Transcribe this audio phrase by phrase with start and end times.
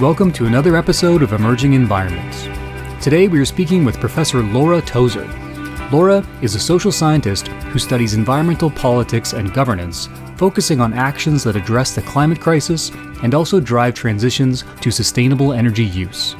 [0.00, 2.44] Welcome to another episode of Emerging Environments.
[3.04, 5.26] Today we are speaking with Professor Laura Tozer.
[5.92, 10.08] Laura is a social scientist who studies environmental politics and governance,
[10.38, 12.90] focusing on actions that address the climate crisis
[13.22, 16.34] and also drive transitions to sustainable energy use.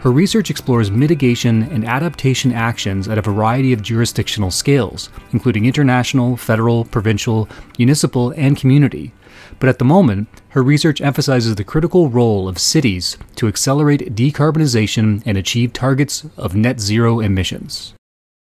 [0.00, 6.36] Her research explores mitigation and adaptation actions at a variety of jurisdictional scales, including international,
[6.36, 7.48] federal, provincial,
[7.78, 9.14] municipal, and community,
[9.58, 15.22] but at the moment, her research emphasizes the critical role of cities to accelerate decarbonization
[15.26, 17.94] and achieve targets of net zero emissions.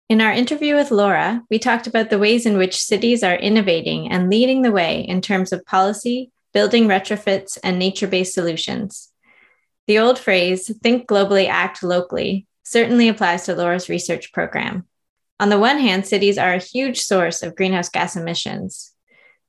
[0.08, 4.10] In our interview with Laura, we talked about the ways in which cities are innovating
[4.10, 9.12] and leading the way in terms of policy, building retrofits, and nature based solutions.
[9.86, 14.86] The old phrase, think globally, act locally, certainly applies to Laura's research program.
[15.40, 18.92] On the one hand, cities are a huge source of greenhouse gas emissions.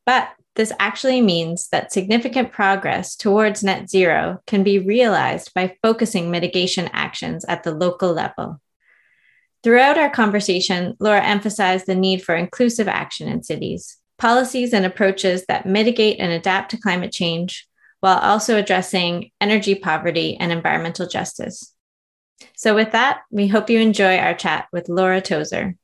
[0.06, 0.30] But
[0.60, 6.90] this actually means that significant progress towards net zero can be realized by focusing mitigation
[6.92, 8.60] actions at the local level.
[9.64, 15.46] Throughout our conversation, Laura emphasized the need for inclusive action in cities, policies and approaches
[15.46, 17.66] that mitigate and adapt to climate change,
[18.02, 21.74] while also addressing energy poverty and environmental justice.
[22.58, 25.78] So, with that, we hope you enjoy our chat with Laura Tozer.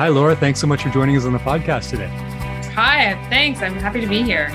[0.00, 0.34] Hi, Laura.
[0.34, 2.08] Thanks so much for joining us on the podcast today.
[2.74, 3.60] Hi, thanks.
[3.60, 4.48] I'm happy to be here.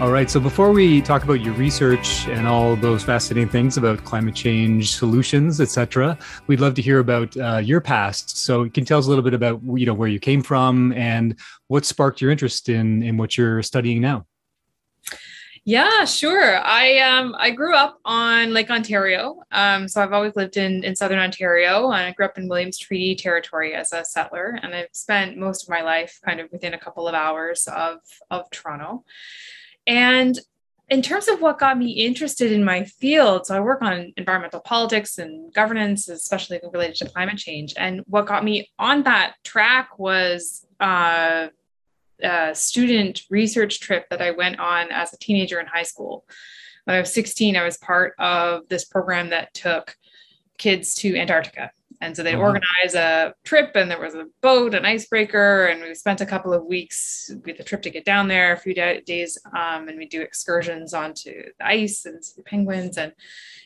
[0.00, 0.30] All right.
[0.30, 4.96] So, before we talk about your research and all those fascinating things about climate change
[4.96, 8.38] solutions, etc., we'd love to hear about uh, your past.
[8.38, 10.94] So, you can tell us a little bit about you know where you came from
[10.94, 14.24] and what sparked your interest in in what you're studying now.
[15.66, 16.58] Yeah, sure.
[16.58, 19.42] I um I grew up on Lake Ontario.
[19.50, 21.88] Um, so I've always lived in in southern Ontario.
[21.88, 25.70] I grew up in Williams Treaty territory as a settler, and I've spent most of
[25.70, 29.04] my life kind of within a couple of hours of of Toronto.
[29.86, 30.38] And
[30.90, 34.60] in terms of what got me interested in my field, so I work on environmental
[34.60, 37.72] politics and governance, especially related to climate change.
[37.78, 41.48] And what got me on that track was uh,
[42.24, 46.24] uh, student research trip that I went on as a teenager in high school.
[46.84, 49.96] When I was 16, I was part of this program that took
[50.58, 51.70] kids to Antarctica.
[52.00, 52.42] And so they uh-huh.
[52.42, 56.52] organized a trip, and there was a boat, an icebreaker, and we spent a couple
[56.52, 60.06] of weeks with the trip to get down there, a few days, um, and we
[60.06, 62.98] do excursions onto the ice and see the penguins.
[62.98, 63.12] And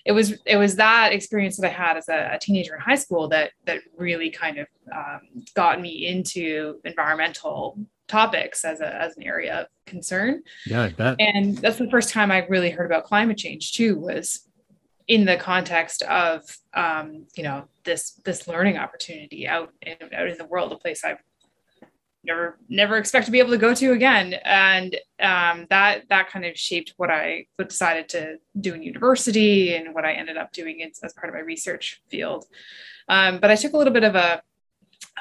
[0.05, 2.95] it was it was that experience that I had as a, a teenager in high
[2.95, 5.21] school that that really kind of um,
[5.55, 10.43] got me into environmental topics as, a, as an area of concern.
[10.67, 11.21] Yeah, I bet.
[11.21, 14.49] And that's the first time I really heard about climate change too, was
[15.07, 16.43] in the context of
[16.75, 21.03] um, you know this this learning opportunity out in, out in the world, a place
[21.05, 21.23] I've
[22.25, 26.45] never never expect to be able to go to again, and um, that that kind
[26.45, 30.83] of shaped what I decided to do in university and what I ended up doing
[30.83, 32.45] as, as part of my research field.
[33.09, 34.43] Um, but I took a little bit of a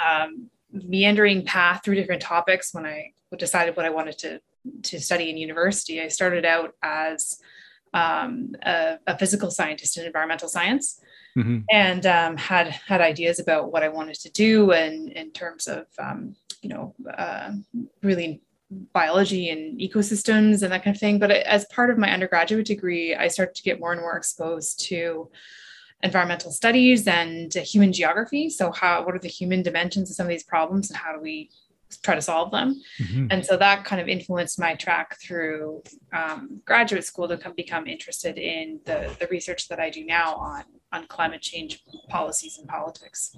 [0.05, 4.41] um, meandering path through different topics when I decided what I wanted to
[4.83, 6.01] to study in university.
[6.01, 7.39] I started out as
[7.93, 10.99] um, a, a, physical scientist in environmental science,
[11.37, 11.59] mm-hmm.
[11.71, 15.85] and um, had had ideas about what I wanted to do, and in terms of
[15.97, 17.51] um, you know uh,
[18.03, 18.41] really
[18.93, 21.19] biology and ecosystems and that kind of thing.
[21.19, 24.81] But as part of my undergraduate degree, I started to get more and more exposed
[24.87, 25.29] to
[26.03, 28.49] environmental studies and human geography.
[28.49, 31.21] So, how what are the human dimensions of some of these problems, and how do
[31.21, 31.49] we
[32.03, 32.81] try to solve them?
[33.01, 33.27] Mm-hmm.
[33.31, 37.87] And so that kind of influenced my track through um, graduate school to come, become
[37.87, 42.67] interested in the the research that I do now on on climate change policies and
[42.67, 43.35] politics.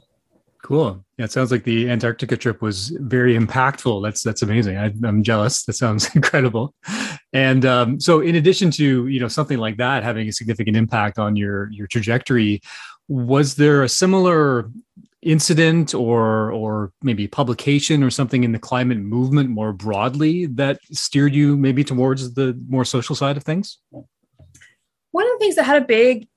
[0.62, 1.04] Cool.
[1.18, 4.04] Yeah, it sounds like the Antarctica trip was very impactful.
[4.04, 4.78] That's that's amazing.
[4.78, 5.64] I, am jealous.
[5.64, 6.76] That sounds incredible.
[7.32, 11.18] And um, so, in addition to you know something like that having a significant impact
[11.18, 12.62] on your your trajectory,
[13.08, 14.70] was there a similar
[15.22, 21.34] incident or or maybe publication or something in the climate movement more broadly that steered
[21.34, 23.78] you maybe towards the more social side of things?
[25.12, 26.28] One of the things that had a big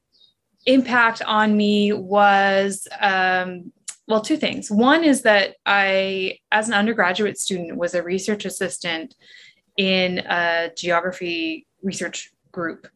[0.66, 3.72] impact on me was um,
[4.12, 4.70] well, two things.
[4.70, 9.14] One is that I, as an undergraduate student, was a research assistant
[9.78, 12.86] in a geography research group.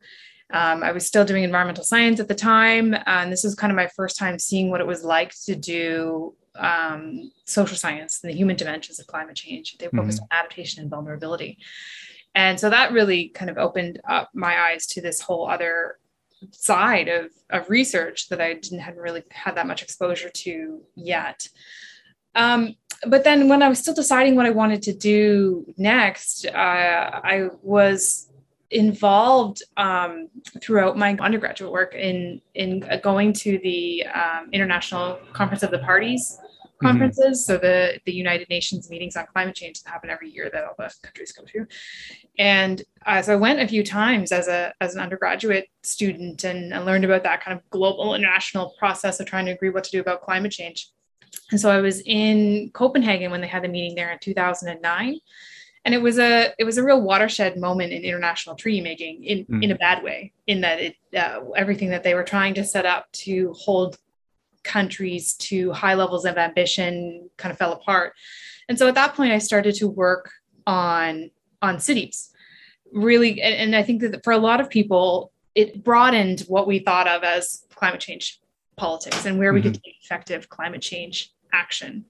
[0.53, 3.77] Um, I was still doing environmental science at the time, and this was kind of
[3.77, 8.37] my first time seeing what it was like to do um, social science and the
[8.37, 9.79] human dimensions of climate change.
[9.79, 10.25] They focused mm-hmm.
[10.25, 11.57] on adaptation and vulnerability.
[12.35, 15.97] And so that really kind of opened up my eyes to this whole other
[16.52, 21.48] side of, of research that I didn't have really had that much exposure to yet.
[22.34, 22.75] Um,
[23.06, 27.48] but then when I was still deciding what I wanted to do next, uh, I
[27.62, 28.31] was
[28.70, 30.28] involved um,
[30.60, 36.38] throughout my undergraduate work in in going to the um, International Conference of the Parties.
[36.82, 37.43] Conferences.
[37.43, 37.52] Mm-hmm.
[37.52, 40.75] So the the United Nations meetings on climate change that happen every year that all
[40.78, 41.67] the countries go to.
[42.38, 46.84] And as I went a few times as a as an undergraduate student and, and
[46.84, 50.00] learned about that kind of global international process of trying to agree what to do
[50.00, 50.90] about climate change.
[51.50, 55.20] And so I was in Copenhagen when they had the meeting there in 2009
[55.87, 59.46] and it was a it was a real watershed moment in international treaty making in
[59.46, 59.62] mm.
[59.62, 62.84] in a bad way in that it uh, everything that they were trying to set
[62.84, 63.96] up to hold
[64.67, 68.13] countries to high levels of ambition kind of fell apart
[68.69, 70.31] and so at that point i started to work
[70.67, 71.31] on
[71.63, 72.31] on cities
[72.93, 76.79] really and, and i think that for a lot of people it broadened what we
[76.81, 78.41] thought of as climate change
[78.77, 79.57] politics and where mm-hmm.
[79.57, 79.83] we could mm-hmm.
[79.85, 82.05] take effective climate change action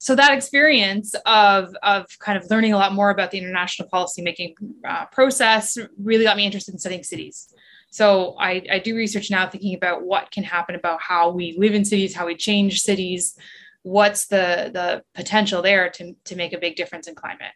[0.00, 4.54] so that experience of, of kind of learning a lot more about the international policymaking
[4.86, 7.52] uh, process really got me interested in studying cities
[7.90, 11.74] so I, I do research now thinking about what can happen about how we live
[11.74, 13.36] in cities how we change cities.
[13.82, 17.52] What's the the potential there to, to make a big difference in climate?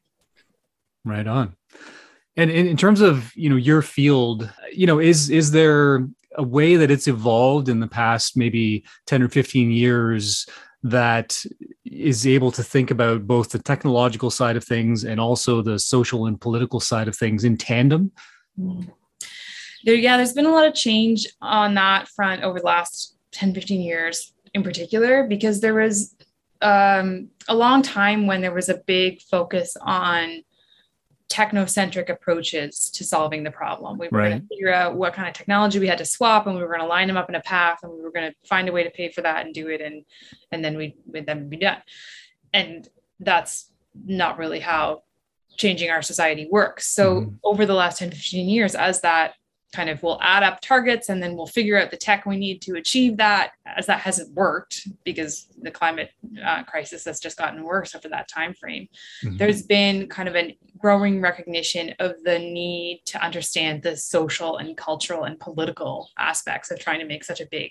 [1.05, 1.57] Right on.
[2.37, 6.43] And in, in terms of you know your field you know is is there a
[6.43, 10.47] way that it's evolved in the past maybe 10 or 15 years
[10.83, 11.45] that
[11.85, 16.25] is able to think about both the technological side of things and also the social
[16.25, 18.11] and political side of things in tandem?
[18.59, 18.89] Mm.
[19.85, 23.55] There, yeah, there's been a lot of change on that front over the last 10,
[23.55, 26.15] 15 years in particular, because there was
[26.61, 30.43] um, a long time when there was a big focus on
[31.33, 33.97] technocentric approaches to solving the problem.
[33.97, 34.29] We were right.
[34.29, 36.69] going to figure out what kind of technology we had to swap, and we were
[36.69, 38.73] going to line them up in a path, and we were going to find a
[38.73, 40.05] way to pay for that and do it, and
[40.51, 41.83] and then we would then be done.
[42.53, 42.87] And
[43.19, 43.71] that's
[44.05, 45.03] not really how
[45.57, 46.89] changing our society works.
[46.89, 47.35] So mm-hmm.
[47.45, 49.35] over the last 10, 15 years, as that
[49.73, 52.61] kind of we'll add up targets and then we'll figure out the tech we need
[52.61, 56.11] to achieve that as that hasn't worked because the climate
[56.45, 58.87] uh, crisis has just gotten worse over that time frame
[59.25, 59.37] mm-hmm.
[59.37, 64.77] there's been kind of a growing recognition of the need to understand the social and
[64.77, 67.71] cultural and political aspects of trying to make such a big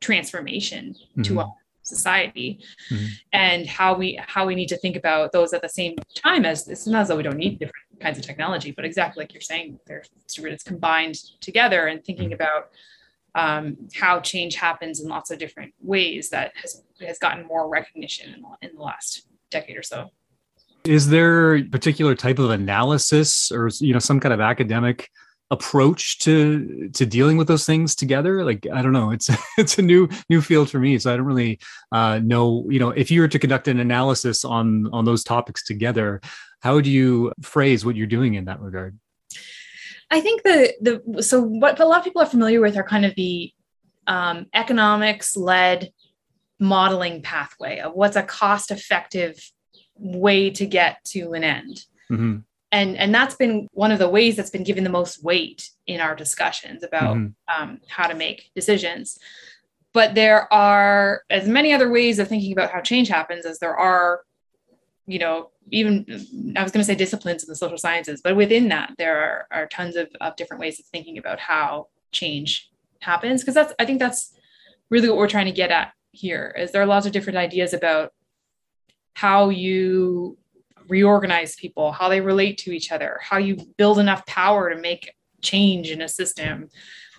[0.00, 1.22] transformation mm-hmm.
[1.22, 1.52] to our
[1.82, 2.60] society
[2.90, 3.06] mm-hmm.
[3.32, 6.68] and how we how we need to think about those at the same time as
[6.68, 9.40] it's not as though we don't need different kinds of technology, but exactly like you're
[9.40, 12.34] saying, they're it's combined together and thinking mm-hmm.
[12.34, 12.70] about
[13.34, 18.34] um, how change happens in lots of different ways that has has gotten more recognition
[18.34, 20.10] in the, in the last decade or so.
[20.84, 25.08] Is there a particular type of analysis or you know some kind of academic
[25.50, 29.82] approach to to dealing with those things together like i don't know it's it's a
[29.82, 31.58] new new field for me so i don't really
[31.90, 35.64] uh, know you know if you were to conduct an analysis on on those topics
[35.64, 36.20] together
[36.60, 38.98] how do you phrase what you're doing in that regard?
[40.10, 43.04] I think the the so what a lot of people are familiar with are kind
[43.04, 43.52] of the
[44.06, 45.92] um, economics led
[46.58, 49.38] modeling pathway of what's a cost effective
[49.96, 51.84] way to get to an end.
[52.10, 52.38] Mm-hmm.
[52.72, 56.00] And, and that's been one of the ways that's been given the most weight in
[56.00, 57.62] our discussions about mm-hmm.
[57.62, 59.18] um, how to make decisions.
[59.92, 63.76] But there are as many other ways of thinking about how change happens as there
[63.76, 64.22] are
[65.10, 66.06] you know, even
[66.56, 69.46] I was going to say disciplines in the social sciences, but within that, there are,
[69.50, 73.42] are tons of, of different ways of thinking about how change happens.
[73.42, 74.32] Because that's, I think that's
[74.88, 77.72] really what we're trying to get at here is there are lots of different ideas
[77.72, 78.12] about
[79.14, 80.38] how you
[80.90, 85.14] reorganize people, how they relate to each other, how you build enough power to make
[85.40, 86.68] change in a system.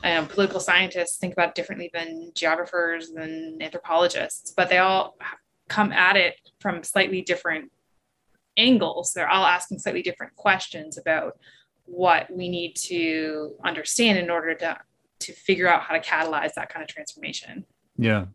[0.04, 5.18] Um, political scientists think about differently than geographers and anthropologists, but they all
[5.70, 7.72] come at it from slightly different
[8.58, 9.14] angles.
[9.14, 11.40] They're all asking slightly different questions about
[11.86, 14.78] what we need to understand in order to
[15.20, 17.64] to figure out how to catalyze that kind of transformation.
[17.96, 18.26] Yeah,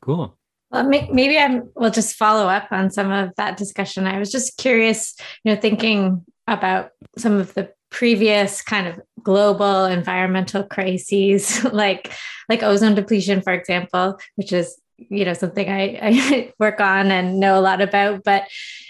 [0.00, 0.38] cool.
[0.74, 4.08] Well, maybe I will just follow up on some of that discussion.
[4.08, 5.14] I was just curious,
[5.44, 12.12] you know, thinking about some of the previous kind of global environmental crises, like
[12.48, 17.38] like ozone depletion, for example, which is you know something I, I work on and
[17.38, 18.24] know a lot about.
[18.24, 18.48] But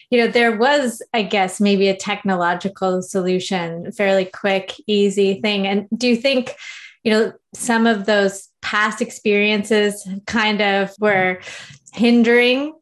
[0.09, 5.67] you know, there was, I guess, maybe a technological solution, fairly quick, easy thing.
[5.67, 6.55] And do you think,
[7.03, 11.41] you know, some of those past experiences kind of were
[11.93, 12.75] hindering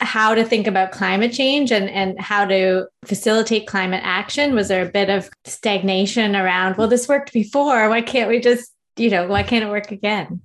[0.00, 4.54] how to think about climate change and, and how to facilitate climate action?
[4.54, 8.72] Was there a bit of stagnation around, well, this worked before, why can't we just,
[8.96, 10.42] you know, why can't it work again?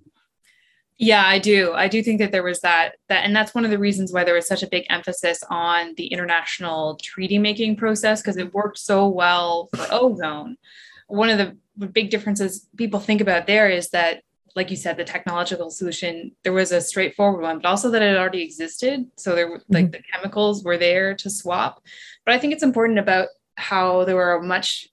[0.97, 1.73] Yeah, I do.
[1.73, 4.23] I do think that there was that that and that's one of the reasons why
[4.23, 8.77] there was such a big emphasis on the international treaty making process because it worked
[8.77, 10.55] so well for ozone.
[11.07, 14.21] One of the big differences people think about there is that
[14.55, 18.17] like you said the technological solution there was a straightforward one but also that it
[18.17, 19.91] already existed so there were like mm-hmm.
[19.91, 21.81] the chemicals were there to swap
[22.25, 24.87] but i think it's important about how there were a much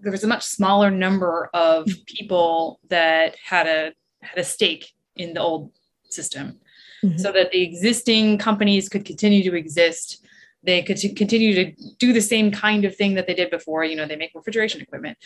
[0.00, 2.02] there was a much smaller number of mm-hmm.
[2.06, 5.70] people that had a had a stake in the old
[6.08, 6.58] system
[7.04, 7.18] mm-hmm.
[7.18, 10.24] so that the existing companies could continue to exist
[10.64, 13.96] they could continue to do the same kind of thing that they did before you
[13.96, 15.16] know they make refrigeration equipment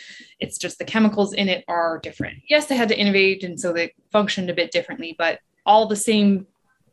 [0.40, 3.72] it's just the chemicals in it are different yes they had to innovate and so
[3.72, 6.46] they functioned a bit differently but all the same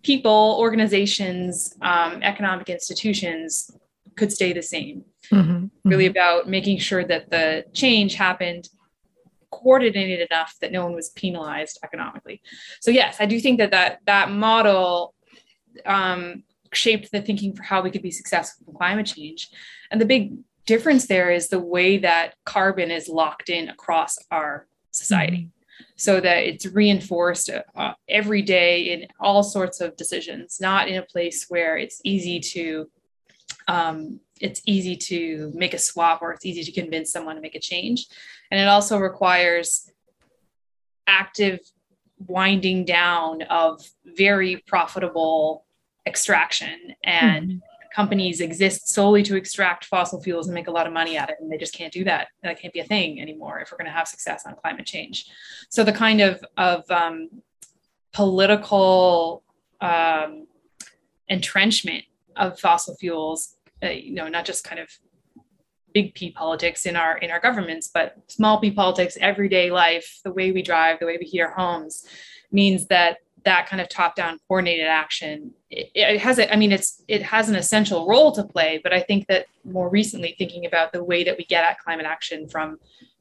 [0.03, 3.71] people organizations um, economic institutions
[4.15, 5.65] could stay the same mm-hmm.
[5.83, 6.11] really mm-hmm.
[6.11, 8.69] about making sure that the change happened
[9.51, 12.41] coordinated enough that no one was penalized economically.
[12.81, 15.13] So yes, I do think that that that model
[15.85, 16.43] um,
[16.75, 19.49] shaped the thinking for how we could be successful in climate change.
[19.91, 20.33] And the big
[20.65, 25.37] difference there is the way that carbon is locked in across our society.
[25.37, 25.49] Mm-hmm.
[25.97, 31.01] So that it's reinforced uh, every day in all sorts of decisions, not in a
[31.01, 32.89] place where it's easy to
[33.67, 37.55] um, it's easy to make a swap or it's easy to convince someone to make
[37.55, 38.07] a change.
[38.51, 39.89] And it also requires
[41.07, 41.59] active
[42.17, 45.64] winding down of very profitable
[46.05, 47.57] extraction and mm-hmm.
[47.93, 51.35] companies exist solely to extract fossil fuels and make a lot of money at it
[51.39, 53.85] and they just can't do that that can't be a thing anymore if we're going
[53.85, 55.25] to have success on climate change
[55.69, 57.29] so the kind of of um,
[58.13, 59.43] political
[59.81, 60.47] um,
[61.27, 62.03] entrenchment
[62.35, 64.89] of fossil fuels uh, you know not just kind of
[65.95, 70.31] big P politics in our in our governments, but small P politics, everyday life, the
[70.31, 72.05] way we drive, the way we heat our homes,
[72.51, 77.01] means that that kind of top-down coordinated action it, it has a, I mean it's
[77.07, 80.93] it has an essential role to play, but I think that more recently thinking about
[80.93, 82.77] the way that we get at climate action from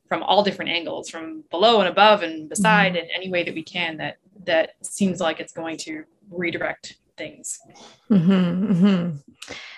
[0.09, 3.05] from all different angles, from below and above and beside, mm-hmm.
[3.05, 7.59] in any way that we can, that that seems like it's going to redirect things.
[8.11, 9.17] Mm-hmm, mm-hmm.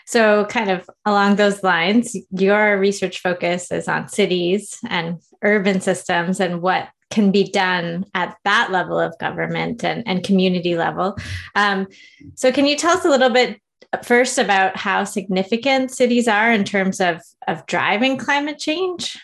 [0.04, 6.40] So, kind of along those lines, your research focus is on cities and urban systems
[6.40, 11.16] and what can be done at that level of government and, and community level.
[11.54, 11.86] Um,
[12.34, 13.60] so, can you tell us a little bit
[14.04, 19.18] first about how significant cities are in terms of, of driving climate change?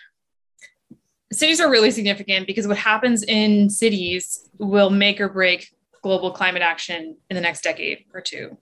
[1.33, 6.62] Cities are really significant because what happens in cities will make or break global climate
[6.62, 8.57] action in the next decade or two.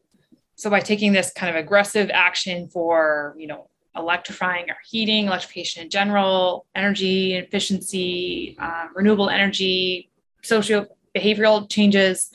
[0.54, 5.82] So by taking this kind of aggressive action for, you know, electrifying our heating, electrification
[5.82, 10.10] in general, energy efficiency, um, renewable energy,
[10.42, 12.30] social behavioral changes,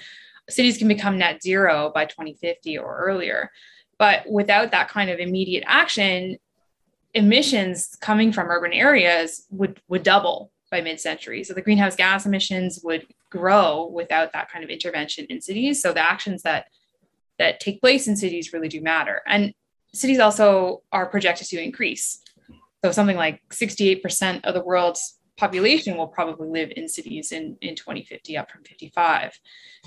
[0.50, 3.52] cities can become net zero by 2050 or earlier.
[3.98, 6.38] But without that kind of immediate action,
[7.14, 11.44] emissions coming from urban areas would, would double by mid-century.
[11.44, 15.82] So the greenhouse gas emissions would grow without that kind of intervention in cities.
[15.82, 16.66] So the actions that
[17.38, 19.22] that take place in cities really do matter.
[19.28, 19.54] And
[19.96, 22.20] cities also are projected to increase.
[22.84, 27.76] So something like 68% of the world's population will probably live in cities in, in
[27.76, 29.38] 2050 up from 55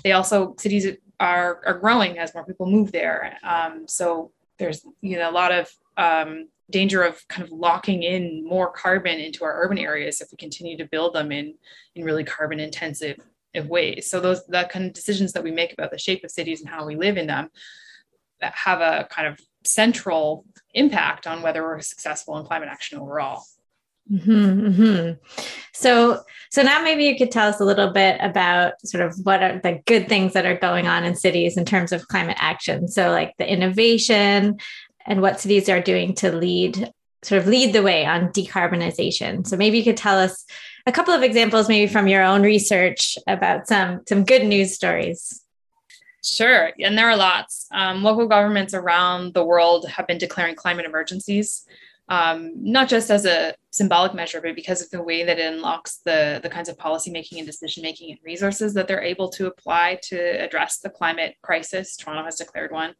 [0.03, 0.87] they also cities
[1.19, 3.37] are, are growing as more people move there.
[3.43, 8.45] Um, so there's you know a lot of um, danger of kind of locking in
[8.45, 11.55] more carbon into our urban areas if we continue to build them in
[11.95, 13.17] in really carbon intensive
[13.65, 14.09] ways.
[14.09, 16.69] So those the kind of decisions that we make about the shape of cities and
[16.69, 17.49] how we live in them
[18.41, 19.39] have a kind of
[19.71, 23.43] central impact on whether we're successful in climate action overall
[24.11, 25.43] Mm-hmm, mm-hmm.
[25.73, 29.43] So, so now maybe you could tell us a little bit about sort of what
[29.43, 32.87] are the good things that are going on in cities in terms of climate action.
[32.87, 34.59] So, like the innovation
[35.05, 39.45] and what cities are doing to lead sort of lead the way on decarbonization.
[39.45, 40.45] So maybe you could tell us
[40.85, 45.43] a couple of examples maybe from your own research about some some good news stories.
[46.23, 47.67] Sure, and there are lots.
[47.71, 51.65] Um, local governments around the world have been declaring climate emergencies,
[52.09, 56.01] um, not just as a symbolic measure, but because of the way that it unlocks
[56.03, 59.47] the, the kinds of policy making and decision making and resources that they're able to
[59.47, 61.95] apply to address the climate crisis.
[61.95, 62.95] Toronto has declared one.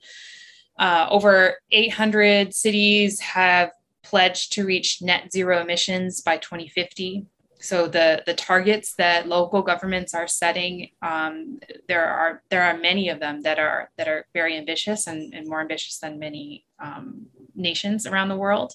[0.77, 3.71] Uh, over 800 cities have
[4.01, 7.25] pledged to reach net zero emissions by 2050.
[7.61, 13.09] So the the targets that local governments are setting, um, there are there are many
[13.09, 17.27] of them that are that are very ambitious and, and more ambitious than many um,
[17.55, 18.73] nations around the world.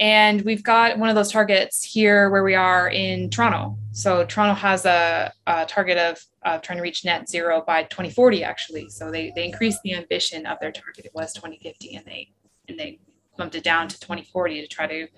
[0.00, 3.76] and we've got one of those targets here where we are in Toronto.
[3.92, 8.88] So Toronto has a, a target of trying to reach net zero by 2040, actually.
[8.90, 11.04] So they, they increased the ambition of their target.
[11.04, 12.30] It was 2050 and they,
[12.68, 13.00] and they
[13.36, 15.08] bumped it down to 2040 to try to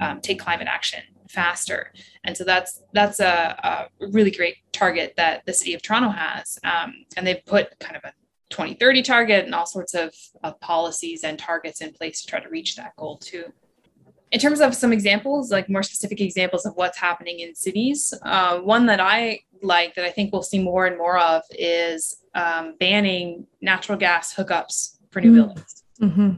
[0.00, 1.92] um, take climate action faster.
[2.24, 6.58] And so that's that's a, a, really great target that the city of Toronto has.
[6.64, 8.12] Um, and they've put kind of a
[8.50, 12.48] 2030 target and all sorts of, of policies and targets in place to try to
[12.48, 13.44] reach that goal too
[14.32, 18.58] in terms of some examples, like more specific examples of what's happening in cities, uh,
[18.58, 22.76] one that I like that I think we'll see more and more of is um,
[22.78, 25.36] banning natural gas hookups for new mm-hmm.
[25.36, 25.84] buildings.
[26.00, 26.30] Mm-hmm.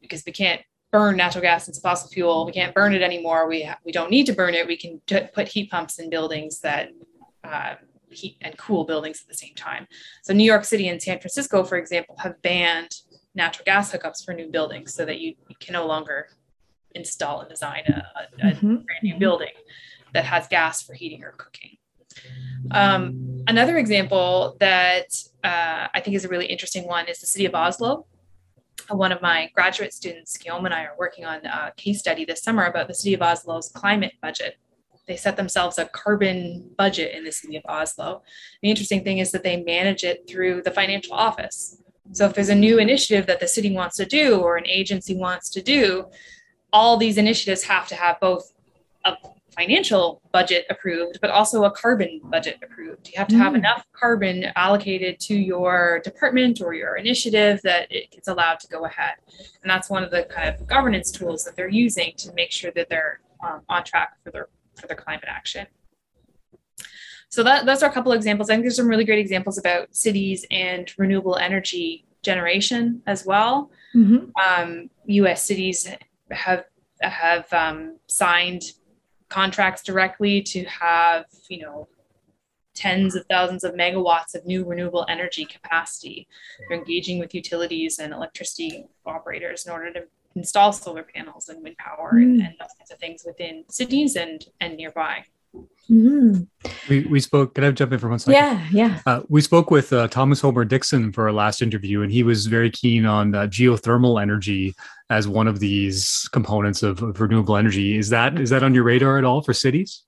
[0.00, 0.62] Because we can't
[0.92, 2.46] burn natural gas as a fossil fuel.
[2.46, 3.48] We can't burn it anymore.
[3.48, 4.66] We, ha- we don't need to burn it.
[4.66, 6.90] We can t- put heat pumps in buildings that
[7.44, 7.74] uh,
[8.10, 9.86] heat and cool buildings at the same time.
[10.22, 12.92] So New York City and San Francisco, for example, have banned
[13.34, 16.28] natural gas hookups for new buildings so that you, you can no longer
[16.94, 18.66] install and design a, a mm-hmm.
[18.66, 19.52] brand new building
[20.14, 21.76] that has gas for heating or cooking.
[22.70, 25.08] Um, another example that
[25.44, 28.06] uh, I think is a really interesting one is the city of Oslo.
[28.90, 32.24] Uh, one of my graduate students, Guillaume and I, are working on a case study
[32.24, 34.56] this summer about the city of Oslo's climate budget.
[35.06, 38.22] They set themselves a carbon budget in the city of Oslo.
[38.62, 41.80] The interesting thing is that they manage it through the financial office.
[42.12, 45.16] So if there's a new initiative that the city wants to do or an agency
[45.16, 46.06] wants to do,
[46.72, 48.52] all these initiatives have to have both
[49.04, 49.16] a
[49.58, 53.08] financial budget approved, but also a carbon budget approved.
[53.08, 53.58] You have to have mm.
[53.58, 58.84] enough carbon allocated to your department or your initiative that it gets allowed to go
[58.84, 59.14] ahead.
[59.62, 62.70] And that's one of the kind of governance tools that they're using to make sure
[62.76, 65.66] that they're um, on track for their for their climate action.
[67.28, 68.48] So that, those are a couple of examples.
[68.48, 73.70] I think there's some really great examples about cities and renewable energy generation as well.
[73.94, 74.30] Mm-hmm.
[74.42, 75.42] Um, U.S.
[75.42, 75.88] cities
[76.30, 76.64] have
[77.00, 78.62] have um, signed
[79.28, 81.88] contracts directly to have you know
[82.74, 86.28] tens of thousands of megawatts of new renewable energy capacity.
[86.68, 90.02] They're engaging with utilities and electricity operators in order to
[90.34, 92.22] install solar panels and wind power mm.
[92.22, 95.24] and, and those kinds of things within cities and and nearby.
[95.90, 96.48] Mm.
[96.88, 97.54] We, we spoke.
[97.54, 98.34] Can I jump in for one second?
[98.34, 99.00] Yeah, yeah.
[99.06, 102.46] Uh, we spoke with uh, Thomas Homer Dixon for our last interview, and he was
[102.46, 104.74] very keen on uh, geothermal energy
[105.10, 107.96] as one of these components of, of renewable energy.
[107.96, 110.02] Is that is that on your radar at all for cities?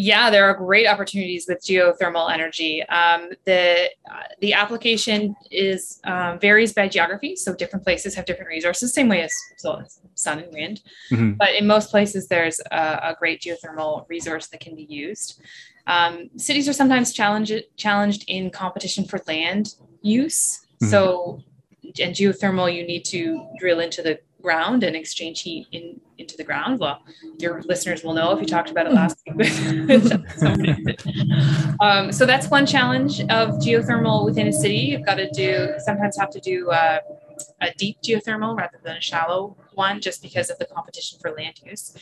[0.00, 2.84] Yeah, there are great opportunities with geothermal energy.
[2.84, 8.48] Um, the uh, the application is um, varies by geography, so different places have different
[8.48, 8.94] resources.
[8.94, 9.34] Same way as
[10.14, 11.32] sun and wind, mm-hmm.
[11.32, 15.42] but in most places there's a, a, great geothermal resource that can be used.
[15.88, 20.60] Um, cities are sometimes challenged challenged in competition for land use.
[20.80, 20.90] Mm-hmm.
[20.90, 21.42] So,
[22.00, 26.42] and geothermal, you need to drill into the ground and exchange heat in, into the
[26.42, 26.80] ground.
[26.80, 27.02] Well,
[27.38, 29.52] your listeners will know if you talked about it last week.
[31.80, 34.80] um, so that's one challenge of geothermal within a city.
[34.90, 37.00] You've got to do sometimes have to do uh,
[37.60, 41.60] a deep geothermal rather than a shallow one, just because of the competition for land
[41.62, 41.94] use.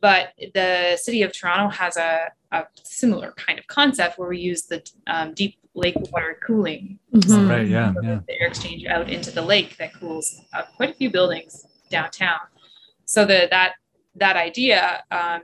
[0.00, 4.62] But the city of Toronto has a, a similar kind of concept where we use
[4.62, 7.00] the um, deep lake water cooling.
[7.12, 7.48] Mm-hmm.
[7.48, 8.20] Right, yeah, yeah.
[8.28, 12.40] The air exchange out into the lake that cools uh, quite a few buildings downtown.
[13.04, 13.74] So the, that
[14.16, 15.42] that idea, um,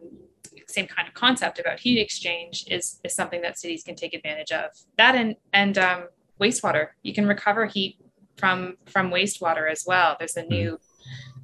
[0.67, 4.53] same kind of concept about heat exchange, is is something that cities can take advantage
[4.53, 4.71] of.
[4.97, 6.05] That and and um,
[6.41, 7.99] wastewater, you can recover heat
[8.37, 10.17] from from wastewater as well.
[10.19, 10.79] There's a new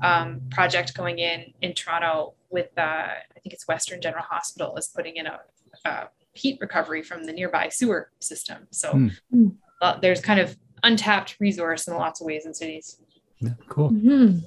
[0.02, 2.80] um, project going in in Toronto with uh,
[3.36, 5.40] I think it's Western General Hospital is putting in a,
[5.84, 8.66] a heat recovery from the nearby sewer system.
[8.70, 9.56] So mm.
[9.80, 12.98] uh, there's kind of untapped resource in lots of ways in cities.
[13.40, 13.90] Yeah, cool.
[13.90, 14.38] Mm-hmm.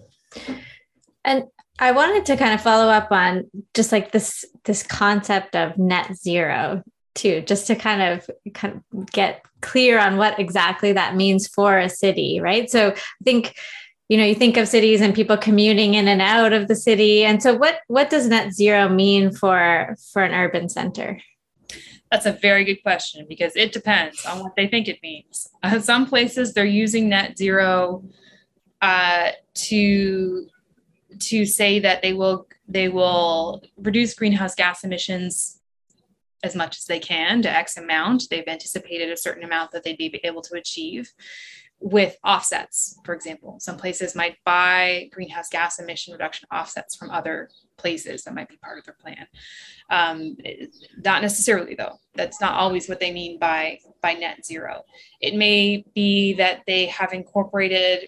[1.24, 1.46] And
[1.80, 6.16] I wanted to kind of follow up on just like this this concept of net
[6.16, 6.84] zero
[7.16, 11.78] too, just to kind of kind of get clear on what exactly that means for
[11.78, 12.70] a city, right?
[12.70, 13.56] So I think
[14.08, 17.26] you know you think of cities and people commuting in and out of the city.
[17.26, 21.20] And so what what does net zero mean for for an urban center?
[22.12, 25.50] That's a very good question because it depends on what they think it means.
[25.64, 28.06] Uh, some places they're using net zero
[28.82, 30.48] uh, to
[31.20, 35.62] to say that they will they will reduce greenhouse gas emissions
[36.44, 38.24] as much as they can to X amount.
[38.30, 41.12] They've anticipated a certain amount that they'd be able to achieve
[41.80, 43.58] with offsets, for example.
[43.60, 48.58] Some places might buy greenhouse gas emission reduction offsets from other places that might be
[48.58, 49.28] part of their plan.
[49.90, 50.38] Um,
[51.04, 52.00] not necessarily, though.
[52.14, 54.84] That's not always what they mean by by net zero.
[55.20, 58.08] It may be that they have incorporated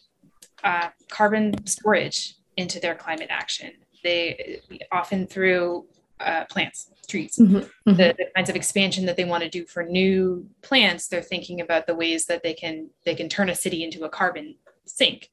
[0.64, 3.72] uh, carbon storage into their climate action.
[4.04, 5.86] They often through
[6.20, 7.58] uh, plants, trees, mm-hmm.
[7.58, 7.92] Mm-hmm.
[7.92, 11.08] The, the, kinds of expansion that they want to do for new plants.
[11.08, 14.10] They're thinking about the ways that they can they can turn a city into a
[14.10, 15.30] carbon sink.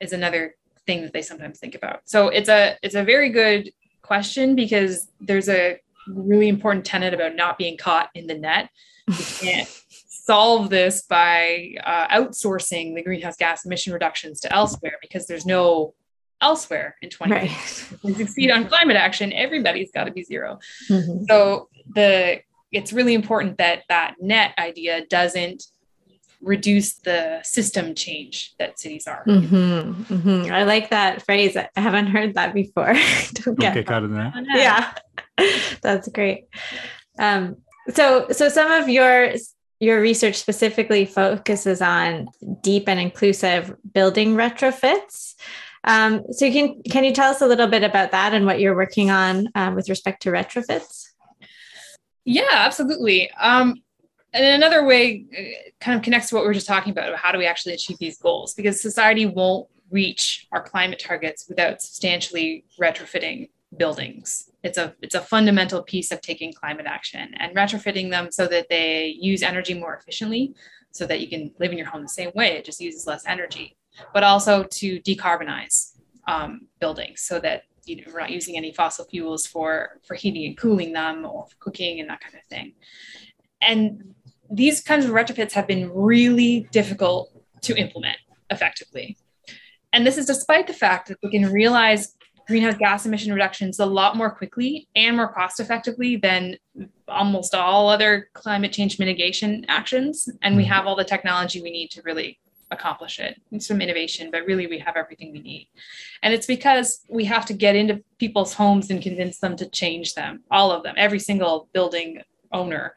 [0.00, 0.54] Is another
[0.86, 2.02] thing that they sometimes think about.
[2.04, 7.34] So it's a it's a very good question because there's a really important tenet about
[7.34, 8.70] not being caught in the net.
[9.08, 9.82] You can't
[10.28, 15.94] solve this by uh, outsourcing the greenhouse gas emission reductions to elsewhere because there's no
[16.42, 17.44] elsewhere in 20 right.
[17.44, 20.58] if we succeed on climate action everybody's got to be 0
[20.90, 21.24] mm-hmm.
[21.28, 25.64] so the it's really important that that net idea doesn't
[26.42, 29.24] reduce the system change that cities are.
[29.26, 30.52] Mm-hmm, mm-hmm.
[30.52, 31.56] I like that phrase.
[31.56, 32.94] I haven't heard that before.
[33.32, 34.34] Don't get, caught in that.
[34.54, 34.94] Yeah,
[35.80, 36.44] that's great.
[37.18, 37.56] Um,
[37.92, 39.32] so, so some of your
[39.80, 42.28] your research specifically focuses on
[42.62, 45.34] deep and inclusive building retrofits.
[45.84, 48.74] Um, so, can can you tell us a little bit about that and what you're
[48.74, 51.06] working on uh, with respect to retrofits?
[52.24, 53.30] Yeah, absolutely.
[53.40, 53.76] Um,
[54.32, 57.20] and another way uh, kind of connects to what we were just talking about, about
[57.20, 61.80] how do we actually achieve these goals because society won't reach our climate targets without
[61.80, 68.10] substantially retrofitting buildings it's a it's a fundamental piece of taking climate action and retrofitting
[68.10, 70.54] them so that they use energy more efficiently
[70.90, 73.24] so that you can live in your home the same way it just uses less
[73.26, 73.76] energy
[74.12, 75.92] but also to decarbonize
[76.26, 80.44] um, buildings so that you know, we're not using any fossil fuels for for heating
[80.46, 82.74] and cooling them or cooking and that kind of thing
[83.62, 84.14] and
[84.50, 87.30] these kinds of retrofits have been really difficult
[87.62, 88.18] to implement
[88.50, 89.16] effectively.
[89.92, 92.16] And this is despite the fact that we can realize
[92.48, 96.56] greenhouse gas emission reductions a lot more quickly and more cost effectively than
[97.06, 100.28] almost all other climate change mitigation actions.
[100.42, 100.72] And we mm-hmm.
[100.72, 103.40] have all the technology we need to really accomplish it.
[103.52, 105.68] It's some innovation, but really we have everything we need.
[106.22, 110.14] And it's because we have to get into people's homes and convince them to change
[110.14, 112.94] them, all of them, every single building owner.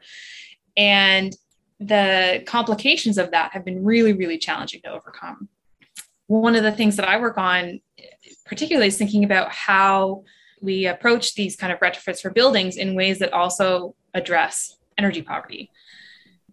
[0.76, 1.36] And
[1.78, 5.48] the complications of that have been really, really challenging to overcome.
[6.40, 7.80] One of the things that I work on,
[8.46, 10.24] particularly, is thinking about how
[10.62, 15.70] we approach these kind of retrofits for buildings in ways that also address energy poverty.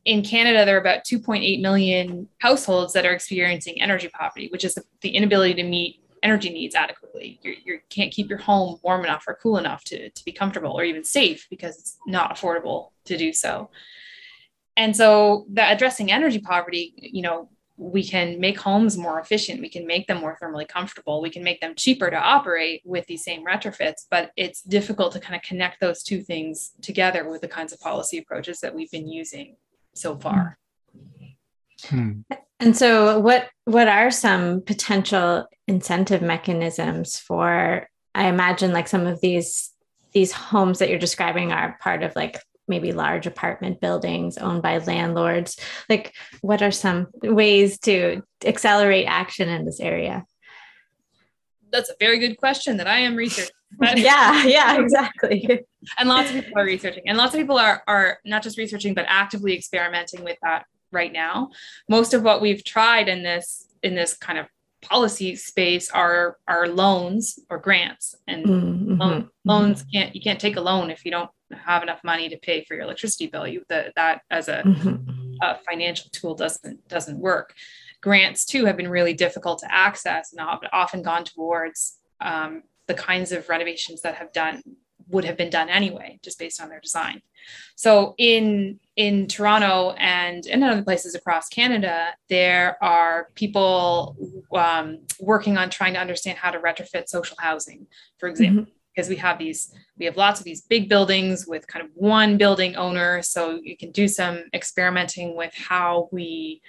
[0.04, 4.78] In Canada, there are about 2.8 million households that are experiencing energy poverty, which is
[5.02, 7.40] the inability to meet energy needs adequately.
[7.42, 10.32] You're, you can not keep your home warm enough or cool enough to, to be
[10.32, 13.70] comfortable or even safe because it's not affordable to do so
[14.80, 19.62] and so that addressing energy poverty you know we can make homes more efficient.
[19.62, 21.22] We can make them more thermally comfortable.
[21.22, 25.20] We can make them cheaper to operate with these same retrofits but it's difficult to
[25.20, 28.92] kind of connect those two things together with the kinds of policy approaches that we've
[28.92, 29.56] been using
[29.94, 30.58] so far.
[31.86, 32.22] Hmm.
[32.60, 39.22] and so what what are some potential incentive mechanisms for i imagine like some of
[39.22, 39.72] these
[40.12, 44.78] these homes that you're describing are part of like maybe large apartment buildings owned by
[44.78, 45.60] landlords.
[45.90, 50.26] Like what are some ways to accelerate action in this area?
[51.72, 53.56] That's a very good question that i am researching.
[53.96, 55.62] Yeah yeah exactly.
[56.00, 57.04] And lots of people are researching.
[57.06, 61.14] And lots of people are are not just researching but actively experimenting with that right
[61.14, 61.50] now.
[61.88, 64.48] Most of what we've tried in this in this kind of
[64.82, 68.96] policy space are are loans or grants and mm-hmm.
[68.96, 72.38] loan, loans can't you can't take a loan if you don't have enough money to
[72.38, 75.34] pay for your electricity bill you that that as a, mm-hmm.
[75.42, 77.54] a, financial tool doesn't doesn't work
[78.02, 83.32] grants too have been really difficult to access and often gone towards um, the kinds
[83.32, 84.62] of renovations that have done
[85.10, 87.22] would have been done anyway just based on their design.
[87.76, 94.18] So in in toronto and in other places across canada there are people
[94.54, 99.10] um, working on trying to understand how to retrofit social housing for example mm-hmm because
[99.10, 102.76] we have these we have lots of these big buildings with kind of one building
[102.76, 103.22] owner.
[103.22, 106.62] So you can do some experimenting with how we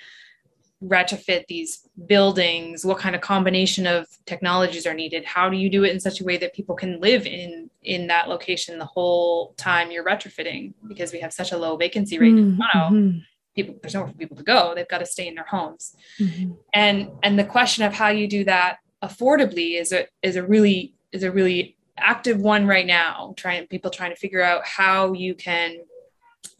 [0.82, 2.84] retrofit these buildings?
[2.84, 5.24] What kind of combination of technologies are needed?
[5.24, 8.06] How do you do it in such a way that people can live in in
[8.08, 10.74] that location the whole time you're retrofitting?
[10.86, 12.34] Because we have such a low vacancy rate.
[12.34, 12.60] Mm-hmm.
[12.60, 13.20] in toronto
[13.54, 14.72] people there's nowhere for people to go.
[14.74, 15.94] They've got to stay in their homes.
[16.20, 16.52] Mm-hmm.
[16.72, 20.94] and and the question of how you do that affordably is a is a really
[21.12, 25.34] is a really active one right now, trying people trying to figure out how you
[25.34, 25.76] can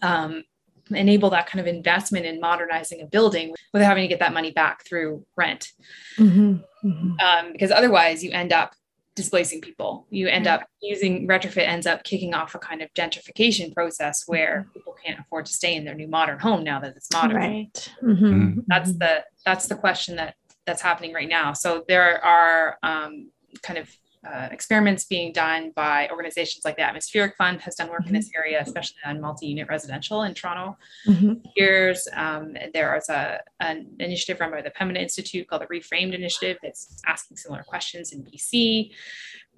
[0.03, 0.45] um,
[0.91, 4.51] enable that kind of investment in modernizing a building without having to get that money
[4.51, 5.73] back through rent.
[6.19, 6.89] Mm-hmm.
[6.89, 7.21] Mm-hmm.
[7.21, 8.75] Um, because otherwise, you end up
[9.17, 10.07] displacing people.
[10.11, 14.61] You end up using retrofit ends up kicking off a kind of gentrification process where
[14.61, 14.73] mm-hmm.
[14.73, 17.37] people can't afford to stay in their new modern home now that it's modern.
[17.37, 17.93] Right.
[18.03, 18.25] Mm-hmm.
[18.25, 18.61] mm-hmm.
[18.67, 21.53] That's the that's the question that that's happening right now.
[21.53, 23.31] So there are um,
[23.63, 23.89] kind of
[24.27, 28.09] uh, experiments being done by organizations like the Atmospheric Fund has done work mm-hmm.
[28.09, 28.39] in this mm-hmm.
[28.39, 30.77] area, especially on multi-unit residential in Toronto.
[31.09, 31.33] Mm-hmm.
[31.57, 36.15] Here's um, there is a an initiative run by the Pembina Institute called the Reframed
[36.15, 38.91] Initiative that's asking similar questions in BC,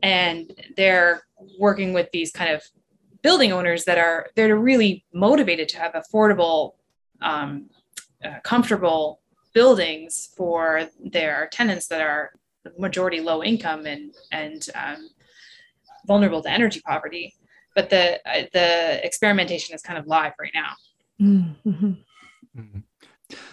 [0.02, 1.22] and they're
[1.58, 2.62] working with these kind of
[3.22, 6.74] building owners that are they're really motivated to have affordable,
[7.20, 7.68] um,
[8.24, 9.20] uh, comfortable
[9.54, 12.32] buildings for their tenants that are
[12.78, 15.08] majority low income and and um,
[16.06, 17.34] vulnerable to energy poverty.
[17.74, 20.72] But the uh, the experimentation is kind of live right now.
[21.20, 21.92] Mm-hmm.
[22.58, 22.78] mm-hmm.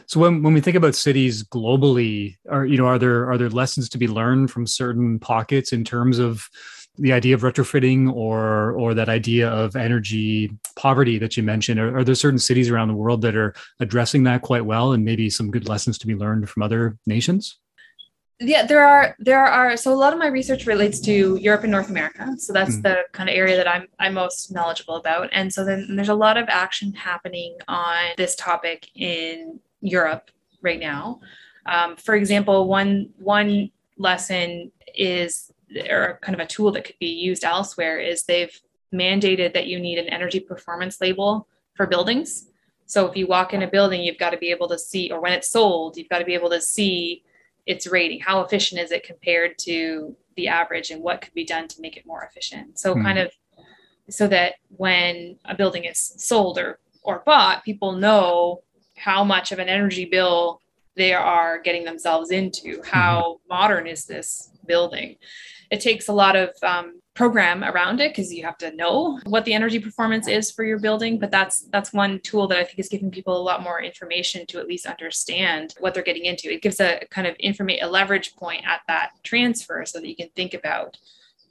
[0.07, 3.49] So when, when we think about cities globally, are you know are there are there
[3.49, 6.49] lessons to be learned from certain pockets in terms of
[6.97, 11.79] the idea of retrofitting or or that idea of energy poverty that you mentioned?
[11.79, 15.05] Are, are there certain cities around the world that are addressing that quite well, and
[15.05, 17.57] maybe some good lessons to be learned from other nations?
[18.39, 21.71] Yeah there are there are so a lot of my research relates to europe and
[21.71, 22.35] north america.
[22.37, 22.83] So that's mm.
[22.83, 25.29] the kind of area that i'm i'm most knowledgeable about.
[25.33, 30.79] And so then there's a lot of action happening on this topic in europe right
[30.79, 31.19] now.
[31.65, 35.51] Um, for example one one lesson is
[35.89, 38.59] or kind of a tool that could be used elsewhere is they've
[38.93, 42.47] mandated that you need an energy performance label for buildings.
[42.87, 45.19] So if you walk in a building you've got to be able to see or
[45.19, 47.23] when it's sold you've got to be able to see
[47.69, 51.67] its rating how efficient is it compared to the average and what could be done
[51.67, 53.03] to make it more efficient so mm.
[53.03, 53.31] kind of
[54.09, 58.61] so that when a building is sold or or bought people know
[58.97, 60.59] how much of an energy bill
[60.95, 63.53] they are getting themselves into how mm-hmm.
[63.53, 65.15] modern is this building
[65.69, 69.43] it takes a lot of um, program around it because you have to know what
[69.43, 72.79] the energy performance is for your building but that's that's one tool that i think
[72.79, 76.49] is giving people a lot more information to at least understand what they're getting into
[76.49, 80.15] it gives a kind of information a leverage point at that transfer so that you
[80.15, 80.97] can think about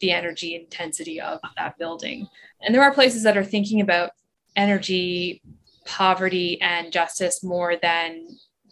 [0.01, 2.27] the energy intensity of that building
[2.63, 4.13] and there are places that are thinking about
[4.57, 5.43] energy
[5.85, 8.27] poverty and justice more than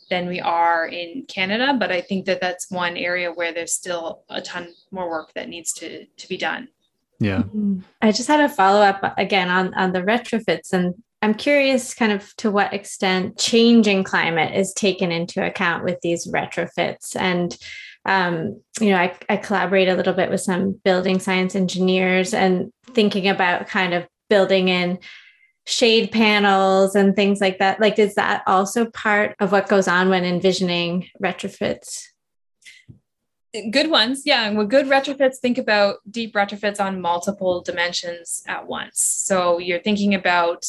[0.09, 4.22] than we are in Canada, but I think that that's one area where there's still
[4.28, 6.68] a ton more work that needs to to be done.
[7.20, 7.38] Yeah.
[7.38, 7.81] Mm-hmm.
[8.02, 10.72] I just had a follow up again on, on the retrofits.
[10.72, 16.00] And I'm curious kind of to what extent changing climate is taken into account with
[16.02, 17.16] these retrofits.
[17.16, 17.57] And,
[18.05, 22.70] um, you know, I, I collaborate a little bit with some building science engineers and
[22.92, 24.98] thinking about kind of building in
[25.66, 27.81] shade panels and things like that.
[27.81, 32.05] Like, is that also part of what goes on when envisioning retrofits?
[33.70, 34.22] Good ones.
[34.24, 39.00] Yeah and with good retrofits think about deep retrofits on multiple dimensions at once.
[39.00, 40.64] So you're thinking about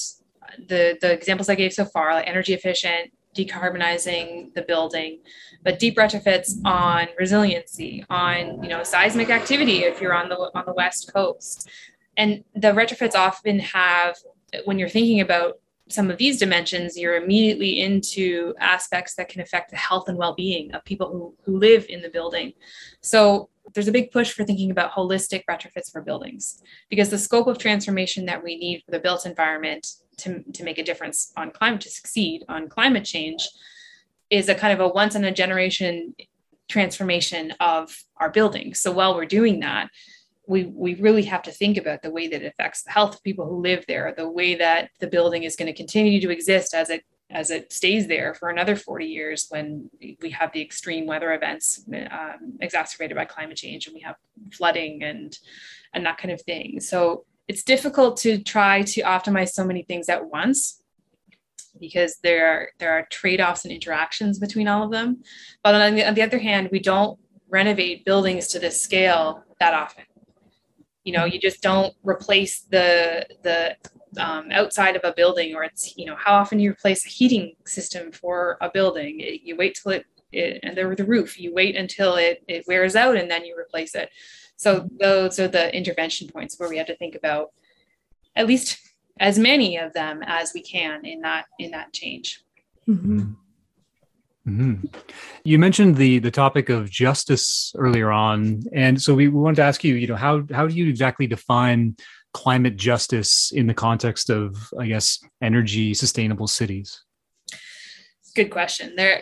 [0.70, 5.20] the the examples i gave so far like energy efficient decarbonizing the building.
[5.64, 10.64] But deep retrofits on resiliency on you know seismic activity if you're on the on
[10.66, 11.70] the west coast.
[12.18, 14.18] And the retrofits often have
[14.66, 19.72] when you're thinking about some of these dimensions, you're immediately into aspects that can affect
[19.72, 22.54] the health and well-being of people who, who live in the building.
[23.02, 27.48] So there's a big push for thinking about holistic retrofits for buildings because the scope
[27.48, 31.52] of transformation that we need for the built environment to, to make a difference on
[31.52, 33.48] climate to succeed on climate change
[34.30, 36.16] is a kind of a once in a generation
[36.68, 38.80] transformation of our buildings.
[38.80, 39.90] So while we're doing that,
[40.48, 43.24] we we really have to think about the way that it affects the health of
[43.24, 46.74] people who live there, the way that the building is going to continue to exist
[46.74, 49.90] as it as it stays there for another 40 years when
[50.22, 54.16] we have the extreme weather events um, exacerbated by climate change and we have
[54.54, 55.38] flooding and
[55.94, 56.80] and that kind of thing.
[56.80, 60.82] So it's difficult to try to optimize so many things at once
[61.80, 65.22] because there are there are trade-offs and interactions between all of them.
[65.62, 69.74] But on the, on the other hand we don't renovate buildings to this scale that
[69.74, 70.06] often
[71.08, 73.78] you know you just don't replace the the
[74.20, 77.56] um, outside of a building or it's you know how often you replace a heating
[77.66, 79.22] system for a building?
[79.22, 82.66] It, you wait till it, it and there the roof you wait until it, it
[82.68, 84.10] wears out and then you replace it.
[84.58, 87.52] So those are the intervention points where we have to think about
[88.36, 88.78] at least
[89.22, 92.44] as many of them as we can in that in that change.
[92.86, 93.32] Mm-hmm.
[94.48, 94.86] Mm-hmm.
[95.44, 99.64] You mentioned the the topic of justice earlier on, and so we, we wanted to
[99.64, 101.98] ask you, you know, how how do you exactly define
[102.34, 107.04] climate justice in the context of, I guess, energy sustainable cities?
[108.36, 108.96] Good question.
[108.96, 109.22] There are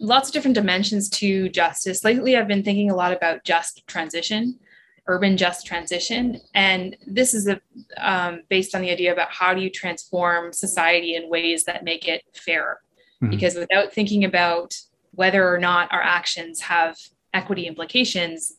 [0.00, 2.02] lots of different dimensions to justice.
[2.04, 4.58] Lately, I've been thinking a lot about just transition,
[5.06, 7.60] urban just transition, and this is a,
[7.98, 12.08] um, based on the idea about how do you transform society in ways that make
[12.08, 12.80] it fairer
[13.22, 13.30] mm-hmm.
[13.30, 14.74] because without thinking about
[15.12, 16.96] whether or not our actions have
[17.34, 18.54] equity implications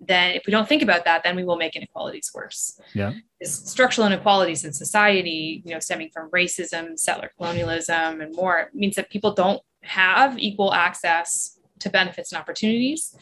[0.00, 2.80] then if we don't think about that, then we will make inequalities worse.
[2.94, 3.14] Yeah.
[3.42, 9.10] Structural inequalities in society, you know, stemming from racism, settler colonialism, and more, means that
[9.10, 13.16] people don't have equal access to benefits and opportunities.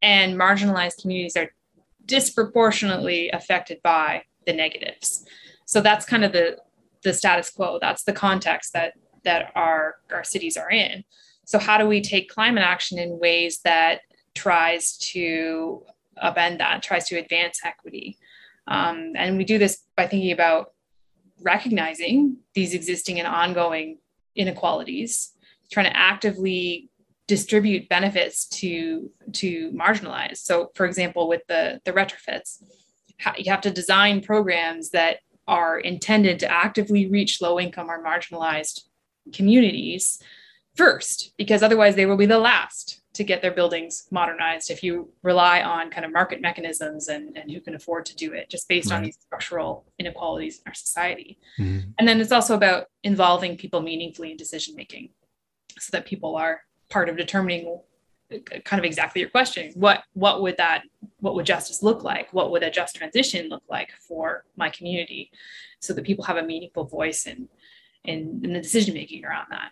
[0.00, 1.50] And marginalized communities are
[2.06, 5.26] disproportionately affected by the negatives.
[5.66, 6.58] So that's kind of the
[7.04, 7.78] the status quo.
[7.80, 8.94] That's the context that
[9.28, 11.04] that our our cities are in.
[11.44, 14.00] So how do we take climate action in ways that
[14.34, 15.82] tries to
[16.22, 18.18] upend that, tries to advance equity?
[18.66, 20.72] Um, and we do this by thinking about
[21.40, 23.98] recognizing these existing and ongoing
[24.34, 25.32] inequalities,
[25.70, 26.90] trying to actively
[27.26, 30.38] distribute benefits to to marginalized.
[30.38, 32.62] So, for example, with the the retrofits,
[33.36, 38.84] you have to design programs that are intended to actively reach low income or marginalized
[39.32, 40.22] communities
[40.76, 45.10] first, because otherwise they will be the last to get their buildings modernized if you
[45.24, 48.68] rely on kind of market mechanisms and, and who can afford to do it just
[48.68, 48.98] based right.
[48.98, 51.36] on these structural inequalities in our society.
[51.58, 51.90] Mm-hmm.
[51.98, 55.10] And then it's also about involving people meaningfully in decision making
[55.80, 56.60] so that people are
[56.90, 57.80] part of determining
[58.64, 60.82] kind of exactly your question what what would that
[61.20, 65.30] what would justice look like what would a just transition look like for my community
[65.80, 67.48] so that people have a meaningful voice in
[68.04, 69.70] in, in the decision making around that.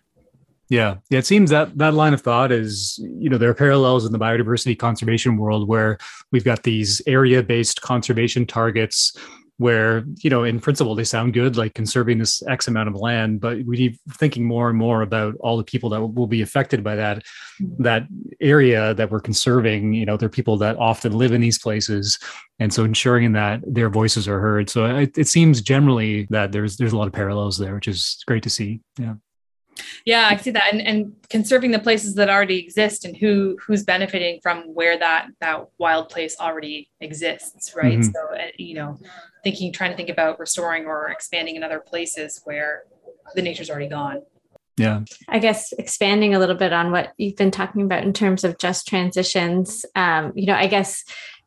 [0.69, 0.97] Yeah.
[1.09, 4.11] Yeah it seems that that line of thought is you know there are parallels in
[4.11, 5.97] the biodiversity conservation world where
[6.31, 9.17] we've got these area based conservation targets
[9.57, 13.41] where you know in principle they sound good like conserving this x amount of land
[13.41, 16.83] but we need thinking more and more about all the people that will be affected
[16.83, 17.23] by that
[17.79, 18.07] that
[18.39, 19.93] area that we're conserving.
[19.93, 22.19] You know there are people that often live in these places
[22.59, 24.69] and so ensuring that their voices are heard.
[24.69, 28.23] So it, it seems generally that there's there's a lot of parallels there which is
[28.27, 28.81] great to see.
[28.97, 29.15] Yeah.
[30.05, 33.83] Yeah, I see that, and and conserving the places that already exist and who who's
[33.83, 37.99] benefiting from where that that wild place already exists, right?
[37.99, 38.11] Mm-hmm.
[38.11, 38.97] So uh, you know,
[39.47, 42.83] thinking, trying to think about restoring or expanding in other places where
[43.33, 44.21] the nature's already gone.
[44.75, 45.01] Yeah.
[45.29, 48.57] I guess expanding a little bit on what you've been talking about in terms of
[48.57, 49.85] just transitions.
[49.95, 51.03] Um, you know, I guess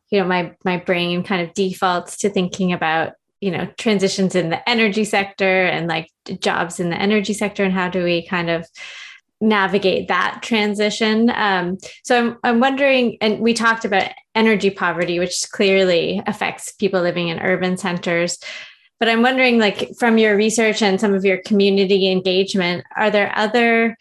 [0.09, 4.49] you know my my brain kind of defaults to thinking about you know transitions in
[4.49, 6.09] the energy sector and like
[6.39, 8.67] jobs in the energy sector and how do we kind of
[9.41, 11.31] navigate that transition.
[11.31, 17.01] Um, so I'm, I'm wondering and we talked about energy poverty which clearly affects people
[17.01, 18.37] living in urban centers.
[18.99, 23.35] But i'm wondering like from your research and some of your community engagement are there
[23.35, 23.97] other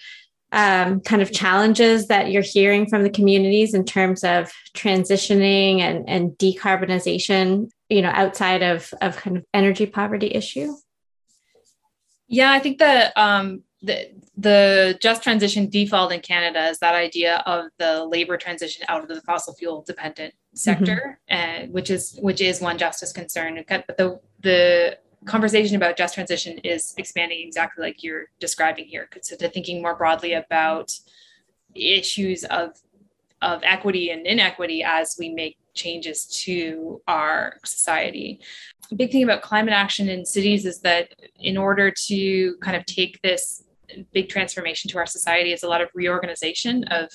[0.52, 6.06] um, kind of challenges that you're hearing from the communities in terms of transitioning and,
[6.08, 10.74] and decarbonization you know outside of of kind of energy poverty issue?
[12.28, 17.42] Yeah i think that um the the just transition default in canada is that idea
[17.46, 21.34] of the labor transition out of the fossil fuel dependent sector mm-hmm.
[21.36, 26.58] and which is which is one justice concern but the the conversation about just transition
[26.58, 30.90] is expanding exactly like you're describing here so to thinking more broadly about
[31.74, 32.72] issues of
[33.42, 38.40] of equity and inequity as we make changes to our society.
[38.90, 42.84] A big thing about climate action in cities is that in order to kind of
[42.86, 43.64] take this
[44.12, 47.10] big transformation to our society is a lot of reorganization of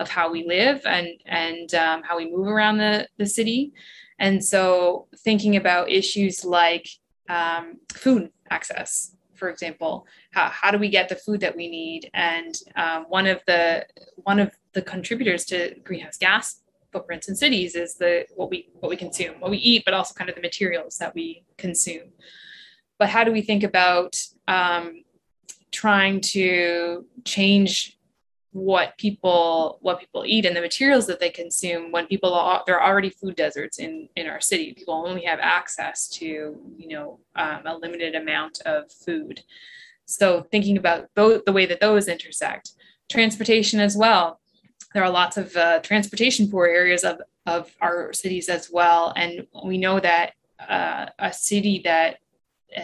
[0.00, 3.72] of how we live and and um, how we move around the, the city
[4.18, 6.88] and so thinking about issues like
[7.28, 12.10] um, food access for example how, how do we get the food that we need
[12.12, 16.60] and um, one of the one of the contributors to greenhouse gas
[16.94, 20.14] footprints in cities is the what we what we consume, what we eat, but also
[20.14, 22.08] kind of the materials that we consume.
[22.98, 24.16] But how do we think about
[24.48, 25.03] um,
[25.74, 27.98] trying to change
[28.52, 32.78] what people what people eat and the materials that they consume when people are there
[32.78, 34.72] are already food deserts in in our city.
[34.72, 39.42] People only have access to you know um, a limited amount of food.
[40.06, 42.72] So thinking about both the way that those intersect.
[43.10, 44.40] Transportation as well.
[44.92, 49.12] There are lots of uh, transportation poor areas of, of our cities as well.
[49.16, 50.34] And we know that
[50.68, 52.18] uh, a city that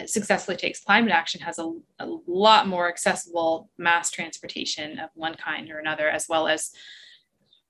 [0.05, 5.69] successfully takes climate action has a, a, lot more accessible mass transportation of one kind
[5.69, 6.71] or another, as well as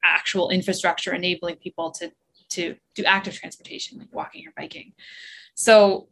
[0.04, 2.12] actual infrastructure enabling people to,
[2.50, 4.94] to do active transportation, like walking or biking.
[5.56, 6.08] So,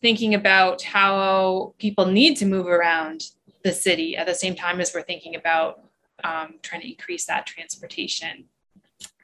[0.00, 3.24] thinking about how people need to move around
[3.62, 5.82] the city at the same time as we're thinking about
[6.24, 8.44] um, trying to increase that transportation.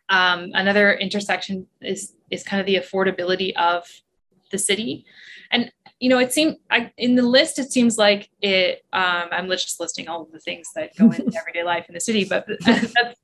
[0.08, 3.86] Um, another intersection is is kind of the affordability of
[4.50, 5.06] the city,
[5.50, 5.72] and
[6.02, 6.56] you know it seems
[6.96, 8.84] in the list it seems like it.
[8.92, 12.00] Um, I'm just listing all of the things that go into everyday life in the
[12.00, 13.20] city, but that's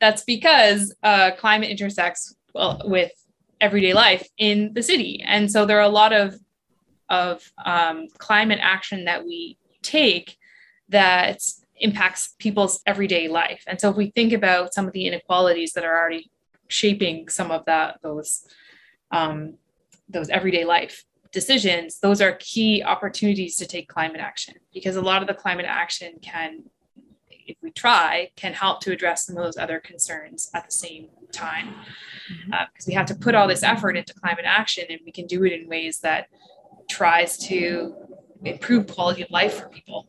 [0.00, 3.12] that's because uh, climate intersects well with
[3.60, 5.22] everyday life in the city.
[5.26, 6.34] And so there are a lot of
[7.10, 10.38] of um, climate action that we take
[10.88, 11.42] that
[11.76, 13.62] impacts people's everyday life.
[13.66, 16.30] And so if we think about some of the inequalities that are already
[16.68, 18.46] shaping some of that those
[19.10, 19.58] um,
[20.08, 25.22] those everyday life decisions, those are key opportunities to take climate action because a lot
[25.22, 26.64] of the climate action can,
[27.30, 31.08] if we try, can help to address some of those other concerns at the same
[31.32, 31.74] time.
[32.28, 32.52] Because mm-hmm.
[32.52, 35.44] uh, we have to put all this effort into climate action and we can do
[35.44, 36.28] it in ways that
[36.90, 37.94] tries to
[38.44, 40.08] improve quality of life for people.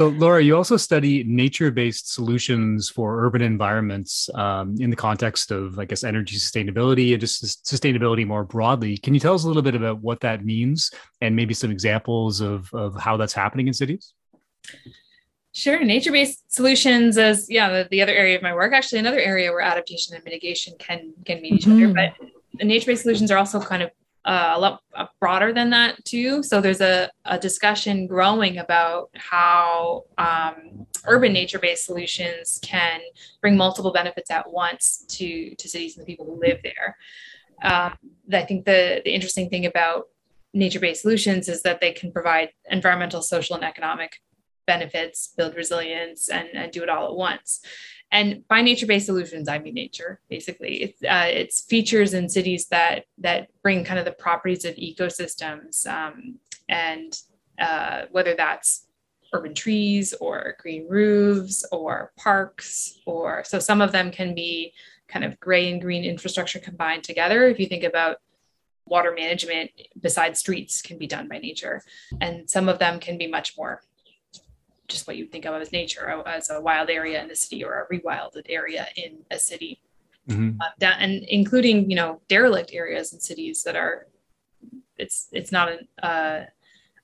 [0.00, 5.50] So, Laura, you also study nature based solutions for urban environments um, in the context
[5.50, 8.96] of, I guess, energy sustainability and just sustainability more broadly.
[8.96, 10.90] Can you tell us a little bit about what that means
[11.20, 14.14] and maybe some examples of, of how that's happening in cities?
[15.52, 15.84] Sure.
[15.84, 18.72] Nature based solutions is, yeah, the, the, other area of my work.
[18.72, 21.56] Actually, another area where adaptation and mitigation can, can meet mm-hmm.
[21.56, 21.92] each other.
[21.92, 22.24] Mm-hmm.
[22.56, 23.90] But nature based solutions are also kind of
[24.24, 26.42] uh, a lot uh, broader than that too.
[26.42, 33.00] So there's a, a discussion growing about how um, urban nature-based solutions can
[33.40, 36.96] bring multiple benefits at once to to cities and the people who live there.
[37.62, 37.96] Um,
[38.32, 40.08] I think the the interesting thing about
[40.52, 44.20] nature-based solutions is that they can provide environmental, social, and economic
[44.66, 47.60] benefits, build resilience, and, and do it all at once.
[48.12, 50.20] And by nature-based solutions, I mean nature.
[50.28, 54.74] Basically, it's uh, it's features in cities that that bring kind of the properties of
[54.76, 56.38] ecosystems, um,
[56.68, 57.16] and
[57.60, 58.86] uh, whether that's
[59.32, 64.72] urban trees or green roofs or parks, or so some of them can be
[65.06, 67.46] kind of gray and green infrastructure combined together.
[67.46, 68.16] If you think about
[68.86, 71.80] water management besides streets can be done by nature
[72.20, 73.80] and some of them can be much more
[74.90, 77.64] just what you think of as nature, uh, as a wild area in the city
[77.64, 79.80] or a rewilded area in a city.
[80.28, 80.60] Mm-hmm.
[80.60, 84.06] Uh, that, and including, you know, derelict areas in cities that are,
[84.98, 86.44] it's it's not a, uh,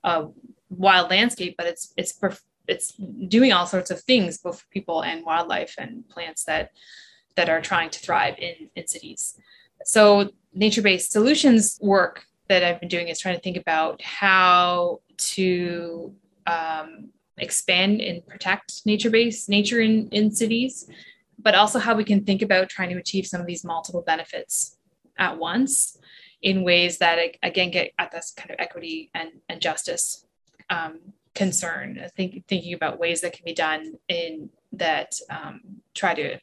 [0.03, 0.27] a
[0.69, 2.19] wild landscape, but it's it's
[2.67, 2.93] it's
[3.27, 6.71] doing all sorts of things, both for people and wildlife and plants that
[7.35, 9.39] that are trying to thrive in in cities.
[9.83, 16.13] So nature-based solutions work that I've been doing is trying to think about how to
[16.45, 20.89] um, expand and protect nature-based nature in, in cities,
[21.37, 24.77] but also how we can think about trying to achieve some of these multiple benefits
[25.17, 25.97] at once
[26.41, 30.25] in ways that again get at this kind of equity and, and justice
[30.69, 30.99] um,
[31.33, 31.99] concern.
[32.03, 35.61] I think thinking about ways that can be done in that um,
[35.93, 36.37] try to uh,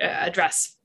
[0.00, 0.76] address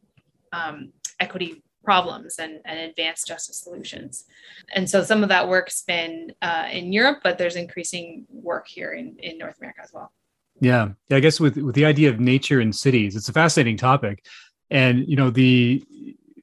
[0.52, 4.26] um, equity problems and, and advanced justice solutions.
[4.74, 8.94] And so some of that work's been uh, in Europe, but there's increasing work here
[8.94, 10.12] in, in North America as well.
[10.60, 10.90] Yeah.
[11.10, 11.18] yeah.
[11.18, 14.26] I guess with, with the idea of nature in cities, it's a fascinating topic.
[14.70, 15.84] And, you know, the,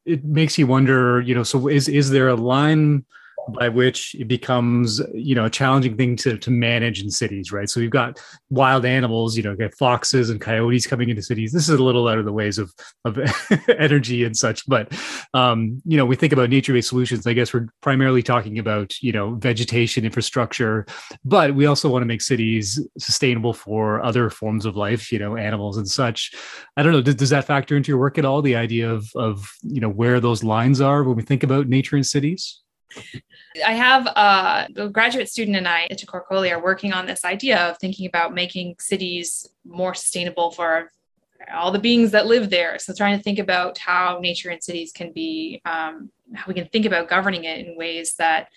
[0.04, 3.04] it makes you wonder, you know, so is, is there a line
[3.48, 7.68] by which it becomes you know a challenging thing to, to manage in cities right?
[7.68, 8.20] So you've got
[8.50, 11.52] wild animals you know get foxes and coyotes coming into cities.
[11.52, 12.72] This is a little out of the ways of
[13.04, 13.18] of
[13.78, 14.92] energy and such but
[15.34, 17.26] um, you know we think about nature-based solutions.
[17.26, 20.86] I guess we're primarily talking about you know vegetation infrastructure
[21.24, 25.36] but we also want to make cities sustainable for other forms of life you know
[25.36, 26.32] animals and such.
[26.76, 28.42] I don't know does, does that factor into your work at all?
[28.42, 31.96] The idea of of you know where those lines are when we think about nature
[31.96, 32.60] in cities
[33.66, 37.58] I have uh, a graduate student and I at Corcolia are working on this idea
[37.58, 40.90] of thinking about making cities more sustainable for
[41.52, 42.78] all the beings that live there.
[42.78, 46.66] So trying to think about how nature and cities can be, um, how we can
[46.68, 48.48] think about governing it in ways that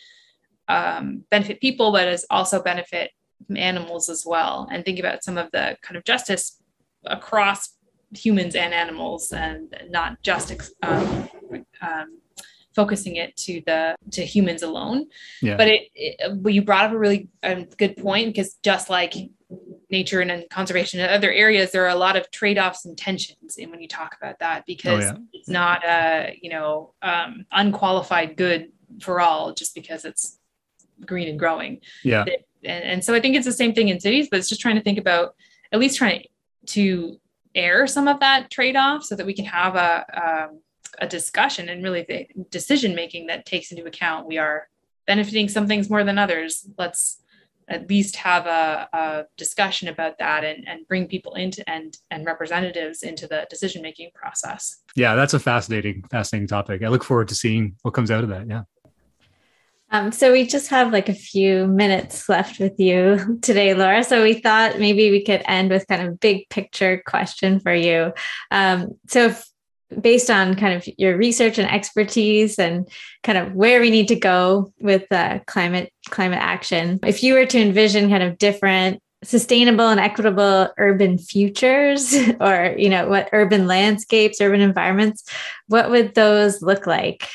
[0.68, 3.12] um, benefit people, but as also benefit
[3.56, 4.68] animals as well.
[4.72, 6.62] And think about some of the kind of justice
[7.06, 7.76] across
[8.14, 10.52] humans and animals and not just
[10.84, 11.30] um,
[11.82, 12.20] um
[12.76, 15.06] focusing it to the to humans alone
[15.42, 15.58] yeah.
[15.58, 19.14] but it, it but you brought up a really um, good point because just like
[19.90, 23.70] nature and conservation in other areas there are a lot of trade-offs and tensions And
[23.72, 25.18] when you talk about that because oh, yeah.
[25.34, 30.38] it's not a you know um, unqualified good for all just because it's
[31.06, 32.26] green and growing yeah
[32.64, 34.76] and, and so i think it's the same thing in cities but it's just trying
[34.76, 35.36] to think about
[35.72, 36.24] at least trying
[36.66, 37.20] to
[37.56, 40.62] air some of that trade-off so that we can have a um,
[41.00, 44.68] a discussion and really the decision making that takes into account we are
[45.08, 46.68] benefiting some things more than others.
[46.78, 47.18] Let's
[47.68, 52.26] at least have a, a discussion about that and, and bring people into and and
[52.26, 54.82] representatives into the decision making process.
[54.96, 56.84] Yeah that's a fascinating fascinating topic.
[56.84, 58.48] I look forward to seeing what comes out of that.
[58.48, 58.64] Yeah.
[59.94, 64.06] Um, so we just have like a few minutes left with you today, Laura.
[64.06, 68.14] So we thought maybe we could end with kind of big picture question for you.
[68.52, 69.51] Um, so if
[70.00, 72.88] based on kind of your research and expertise and
[73.24, 77.46] kind of where we need to go with uh, climate climate action if you were
[77.46, 83.68] to envision kind of different sustainable and equitable urban futures or you know what urban
[83.68, 85.24] landscapes urban environments
[85.68, 87.28] what would those look like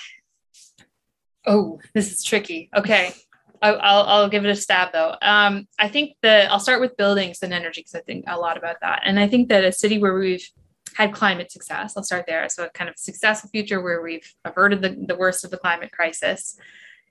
[1.47, 3.13] oh this is tricky okay
[3.63, 5.15] I'll, I'll give it a stab though.
[5.23, 8.57] Um, I think that I'll start with buildings and energy because I think a lot
[8.57, 9.03] about that.
[9.05, 10.47] And I think that a city where we've
[10.97, 11.97] had climate success.
[11.97, 12.49] I'll start there.
[12.49, 15.93] So, a kind of successful future where we've averted the, the worst of the climate
[15.93, 16.59] crisis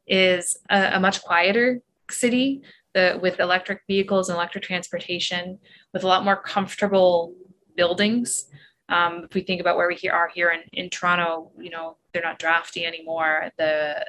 [0.08, 1.82] is a, a much quieter
[2.12, 2.62] city
[2.94, 5.60] the, with electric vehicles and electric transportation,
[5.94, 7.36] with a lot more comfortable
[7.76, 8.46] buildings.
[8.90, 12.24] Um, if we think about where we are here in, in Toronto, you know, they're
[12.24, 13.52] not drafty anymore.
[13.58, 14.06] The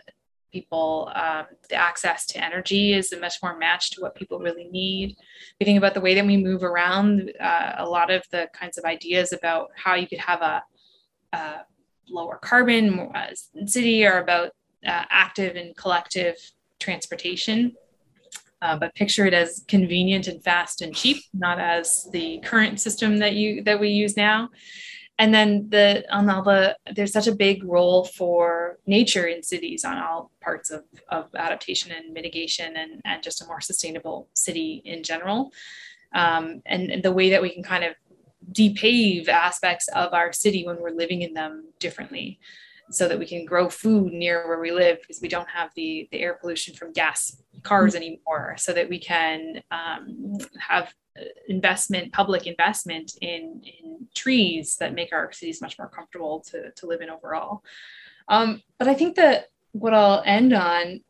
[0.56, 5.16] people um, the access to energy is much more matched to what people really need.
[5.58, 8.78] We think about the way that we move around uh, a lot of the kinds
[8.78, 10.62] of ideas about how you could have a,
[11.32, 11.42] a
[12.08, 13.32] lower carbon uh,
[13.66, 14.48] city are about
[14.92, 16.36] uh, active and collective
[16.78, 17.74] transportation.
[18.62, 23.18] Uh, but picture it as convenient and fast and cheap not as the current system
[23.18, 24.48] that you that we use now
[25.18, 29.84] and then the on all the there's such a big role for nature in cities
[29.84, 34.82] on all parts of, of adaptation and mitigation and, and just a more sustainable city
[34.84, 35.52] in general.
[36.14, 37.94] Um, and, and the way that we can kind of
[38.52, 42.38] depave aspects of our city when we're living in them differently
[42.90, 46.08] so that we can grow food near where we live because we don't have the,
[46.12, 48.02] the air pollution from gas cars mm-hmm.
[48.02, 50.92] anymore so that we can um, have
[51.48, 56.86] investment, public investment in, in trees that make our cities much more comfortable to, to
[56.86, 57.62] live in overall.
[58.28, 61.00] Um, but I think that what I'll end on,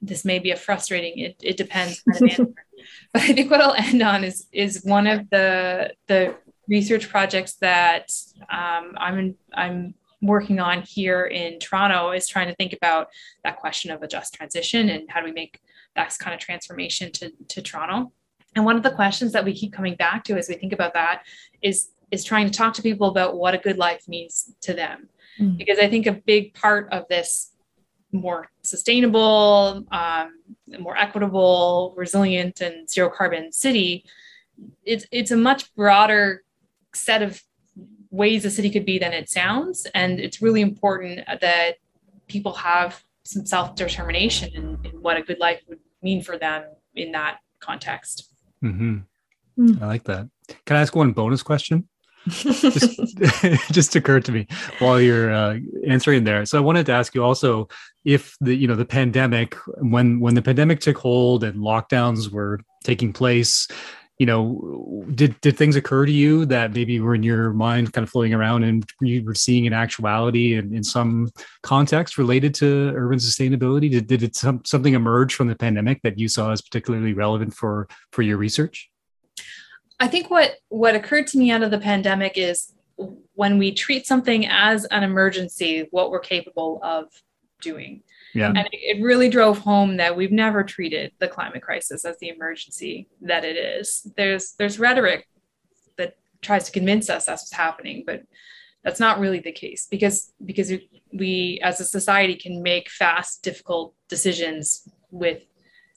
[0.00, 2.46] this may be a frustrating, it, it depends kind of answer,
[3.12, 6.34] but I think what I'll end on is, is one of the, the
[6.68, 8.10] research projects that
[8.50, 13.08] um, I'm, in, I'm working on here in Toronto is trying to think about
[13.44, 15.60] that question of a just transition and how do we make
[15.96, 18.12] that kind of transformation to, to Toronto.
[18.54, 20.94] And one of the questions that we keep coming back to as we think about
[20.94, 21.24] that
[21.60, 25.08] is is trying to talk to people about what a good life means to them.
[25.40, 25.56] Mm.
[25.56, 27.52] Because I think a big part of this
[28.12, 30.34] more sustainable, um,
[30.78, 34.04] more equitable, resilient, and zero carbon city,
[34.84, 36.44] it's it's a much broader
[36.94, 37.42] set of
[38.12, 41.76] ways a city could be than it sounds, and it's really important that
[42.28, 46.64] people have some self determination in, in what a good life would mean for them
[46.94, 48.32] in that context.
[48.62, 48.98] Mm-hmm.
[49.58, 49.82] Mm.
[49.82, 50.28] I like that.
[50.66, 51.88] Can I ask one bonus question?
[52.28, 53.18] just,
[53.72, 54.46] just occurred to me
[54.78, 55.58] while you're uh,
[55.88, 56.46] answering there.
[56.46, 57.68] So I wanted to ask you also
[58.04, 62.60] if the you know the pandemic when when the pandemic took hold and lockdowns were
[62.84, 63.66] taking place,
[64.22, 68.04] you know, did did things occur to you that maybe were in your mind kind
[68.04, 71.28] of floating around and you were seeing in actuality and in some
[71.64, 73.90] context related to urban sustainability?
[73.90, 77.52] Did did it some, something emerge from the pandemic that you saw as particularly relevant
[77.52, 78.88] for for your research?
[79.98, 82.72] I think what what occurred to me out of the pandemic is
[83.34, 87.08] when we treat something as an emergency, what we're capable of
[87.60, 88.04] doing.
[88.34, 88.48] Yeah.
[88.48, 93.08] And it really drove home that we've never treated the climate crisis as the emergency
[93.20, 94.06] that it is.
[94.16, 95.28] There's there's rhetoric
[95.96, 98.22] that tries to convince us that's what's happening, but
[98.82, 100.72] that's not really the case because because
[101.12, 105.44] we as a society can make fast, difficult decisions with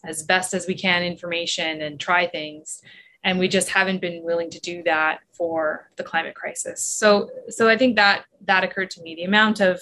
[0.06, 2.82] as best as we can information and try things
[3.24, 7.68] and we just haven't been willing to do that for the climate crisis so so
[7.68, 9.82] i think that that occurred to me the amount of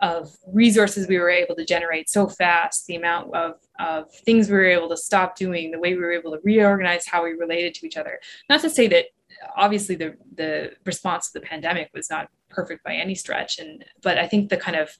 [0.00, 4.54] of resources we were able to generate so fast, the amount of, of things we
[4.54, 7.74] were able to stop doing, the way we were able to reorganize how we related
[7.74, 8.20] to each other.
[8.48, 9.06] Not to say that
[9.56, 13.58] obviously the, the response to the pandemic was not perfect by any stretch.
[13.58, 14.90] And but I think the kind of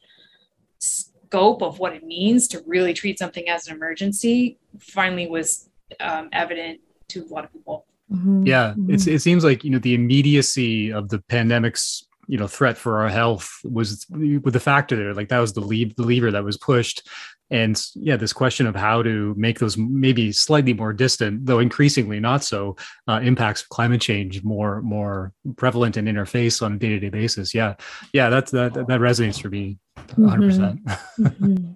[0.78, 5.68] scope of what it means to really treat something as an emergency finally was
[6.00, 7.86] um, evident to a lot of people.
[8.12, 8.46] Mm-hmm.
[8.46, 8.90] Yeah, mm-hmm.
[8.90, 13.08] it seems like you know the immediacy of the pandemic's you know threat for our
[13.08, 15.14] health was with the factor there.
[15.14, 17.08] Like that was the lead the lever that was pushed
[17.50, 22.20] and yeah this question of how to make those maybe slightly more distant though increasingly
[22.20, 22.76] not so
[23.08, 27.54] uh, impacts of climate change more more prevalent and interface on a day-to-day basis.
[27.54, 27.74] Yeah.
[28.12, 29.78] Yeah that's that that resonates for me
[30.16, 30.84] 100 percent.
[30.84, 31.72] Mm-hmm.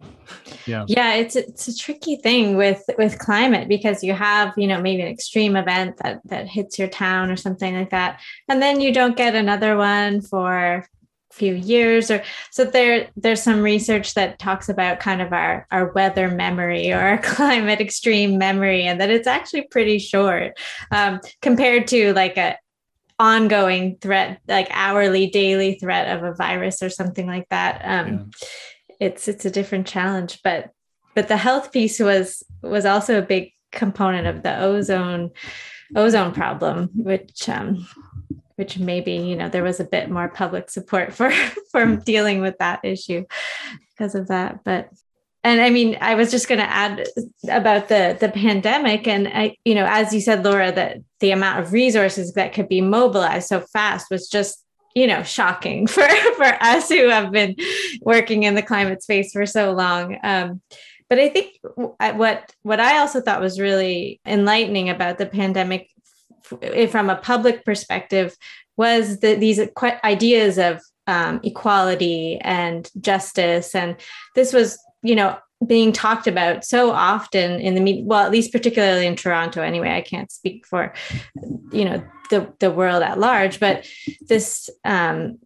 [0.66, 0.84] yeah.
[0.88, 5.02] Yeah it's it's a tricky thing with with climate because you have you know maybe
[5.02, 8.92] an extreme event that that hits your town or something like that and then you
[8.92, 10.86] don't get another one for
[11.32, 15.90] few years or so there there's some research that talks about kind of our our
[15.92, 20.58] weather memory or our climate extreme memory and that it's actually pretty short
[20.90, 22.56] um, compared to like a
[23.22, 27.80] ongoing threat, like hourly, daily threat of a virus or something like that.
[27.84, 28.46] Um, yeah.
[29.06, 30.70] It's it's a different challenge, but
[31.14, 35.30] but the health piece was was also a big component of the ozone
[35.94, 37.86] ozone problem, which um,
[38.62, 41.30] which maybe you know there was a bit more public support for
[41.72, 43.24] for dealing with that issue
[43.90, 44.62] because of that.
[44.62, 44.88] But
[45.42, 47.04] and I mean, I was just going to add
[47.48, 51.58] about the the pandemic, and I, you know, as you said, Laura, that the amount
[51.58, 56.06] of resources that could be mobilized so fast was just you know shocking for
[56.36, 57.56] for us who have been
[58.02, 60.60] working in the climate space for so long um,
[61.08, 61.58] but i think
[61.96, 65.88] what what i also thought was really enlightening about the pandemic
[66.44, 68.36] from a public perspective
[68.76, 69.60] was that these
[70.04, 73.74] ideas of um, equality and justice.
[73.74, 73.96] And
[74.34, 75.36] this was you know
[75.66, 79.90] being talked about so often in the media well at least particularly in toronto anyway
[79.90, 80.92] i can't speak for
[81.70, 83.86] you know the, the world at large but
[84.28, 85.38] this um,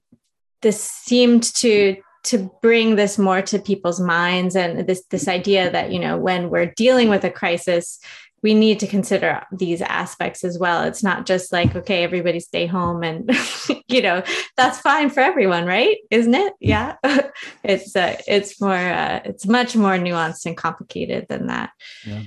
[0.63, 5.93] this seemed to to bring this more to people's minds and this this idea that
[5.93, 7.99] you know when we're dealing with a crisis
[8.47, 10.85] we need to consider these aspects as well.
[10.85, 13.29] It's not just like, okay, everybody stay home and,
[13.89, 14.23] you know,
[14.57, 15.97] that's fine for everyone, right?
[16.13, 16.53] Isn't it?
[16.61, 16.95] Yeah.
[17.65, 21.71] it's, uh, it's more, uh, it's much more nuanced and complicated than that.
[22.07, 22.23] Yeah.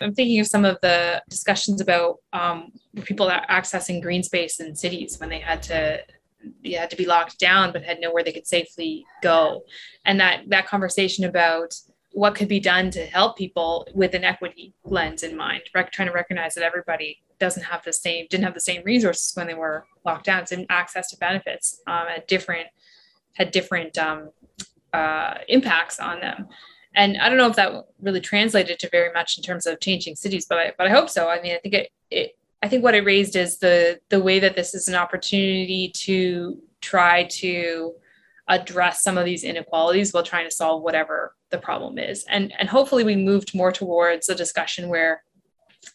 [0.00, 2.70] I'm thinking of some of the discussions about um,
[3.02, 5.98] people accessing green space in cities when they had to
[6.60, 9.62] you had to be locked down but had nowhere they could safely go
[10.04, 11.72] and that that conversation about
[12.14, 16.06] what could be done to help people with an equity lens in mind, rec- trying
[16.06, 19.54] to recognize that everybody doesn't have the same, didn't have the same resources when they
[19.54, 22.68] were locked down, and access to benefits um, at different,
[23.32, 24.30] had different um,
[24.92, 26.46] uh, impacts on them.
[26.94, 30.14] And I don't know if that really translated to very much in terms of changing
[30.14, 31.28] cities, but I, but I hope so.
[31.28, 34.38] I mean, I think it, it I think what it raised is the the way
[34.38, 37.94] that this is an opportunity to try to
[38.48, 42.24] address some of these inequalities while trying to solve whatever the problem is.
[42.28, 45.22] And, and hopefully we moved more towards a discussion where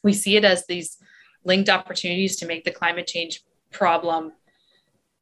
[0.03, 0.97] we see it as these
[1.43, 4.33] linked opportunities to make the climate change problem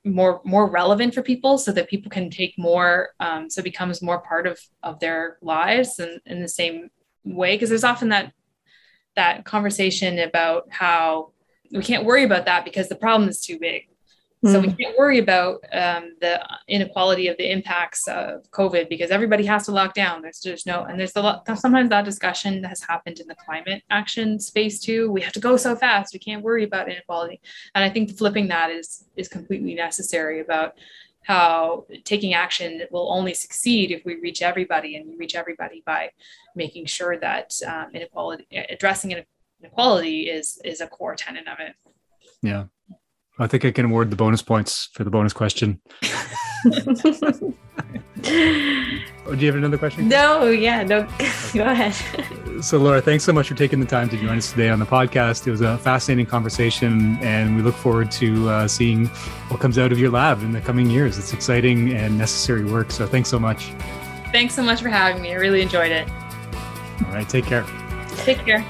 [0.05, 4.01] more more relevant for people so that people can take more um, so it becomes
[4.01, 6.89] more part of of their lives and in the same
[7.25, 8.31] way because there's often that
[9.15, 11.31] that conversation about how
[11.71, 13.83] we can't worry about that because the problem is too big
[14.45, 14.75] So we hmm.
[14.75, 19.71] can't worry about um, the inequality of the impacts of COVID because everybody has to
[19.71, 20.21] lock down.
[20.21, 21.47] There's just no, and there's a lot.
[21.57, 25.11] Sometimes that discussion has happened in the climate action space too.
[25.11, 26.13] We have to go so fast.
[26.13, 27.41] We can't worry about inequality.
[27.73, 30.75] And I think flipping that is is completely necessary about
[31.23, 36.11] how taking action will only succeed if we reach everybody, and we reach everybody by
[36.55, 39.15] making sure that um, inequality, addressing
[39.63, 41.73] inequality, is is a core tenet of it.
[42.43, 42.65] Yeah.
[43.39, 45.79] I think I can award the bonus points for the bonus question.
[46.03, 47.53] oh,
[48.23, 50.07] do you have another question?
[50.09, 51.03] No, yeah, no,
[51.53, 51.93] go ahead.
[52.63, 54.85] so, Laura, thanks so much for taking the time to join us today on the
[54.85, 55.45] podcast.
[55.45, 59.05] It was a fascinating conversation, and we look forward to uh, seeing
[59.49, 61.19] what comes out of your lab in the coming years.
[61.19, 62.91] It's exciting and necessary work.
[62.91, 63.71] So, thanks so much.
[64.31, 65.31] Thanks so much for having me.
[65.31, 66.09] I really enjoyed it.
[67.05, 67.65] All right, take care.
[68.17, 68.65] Take care.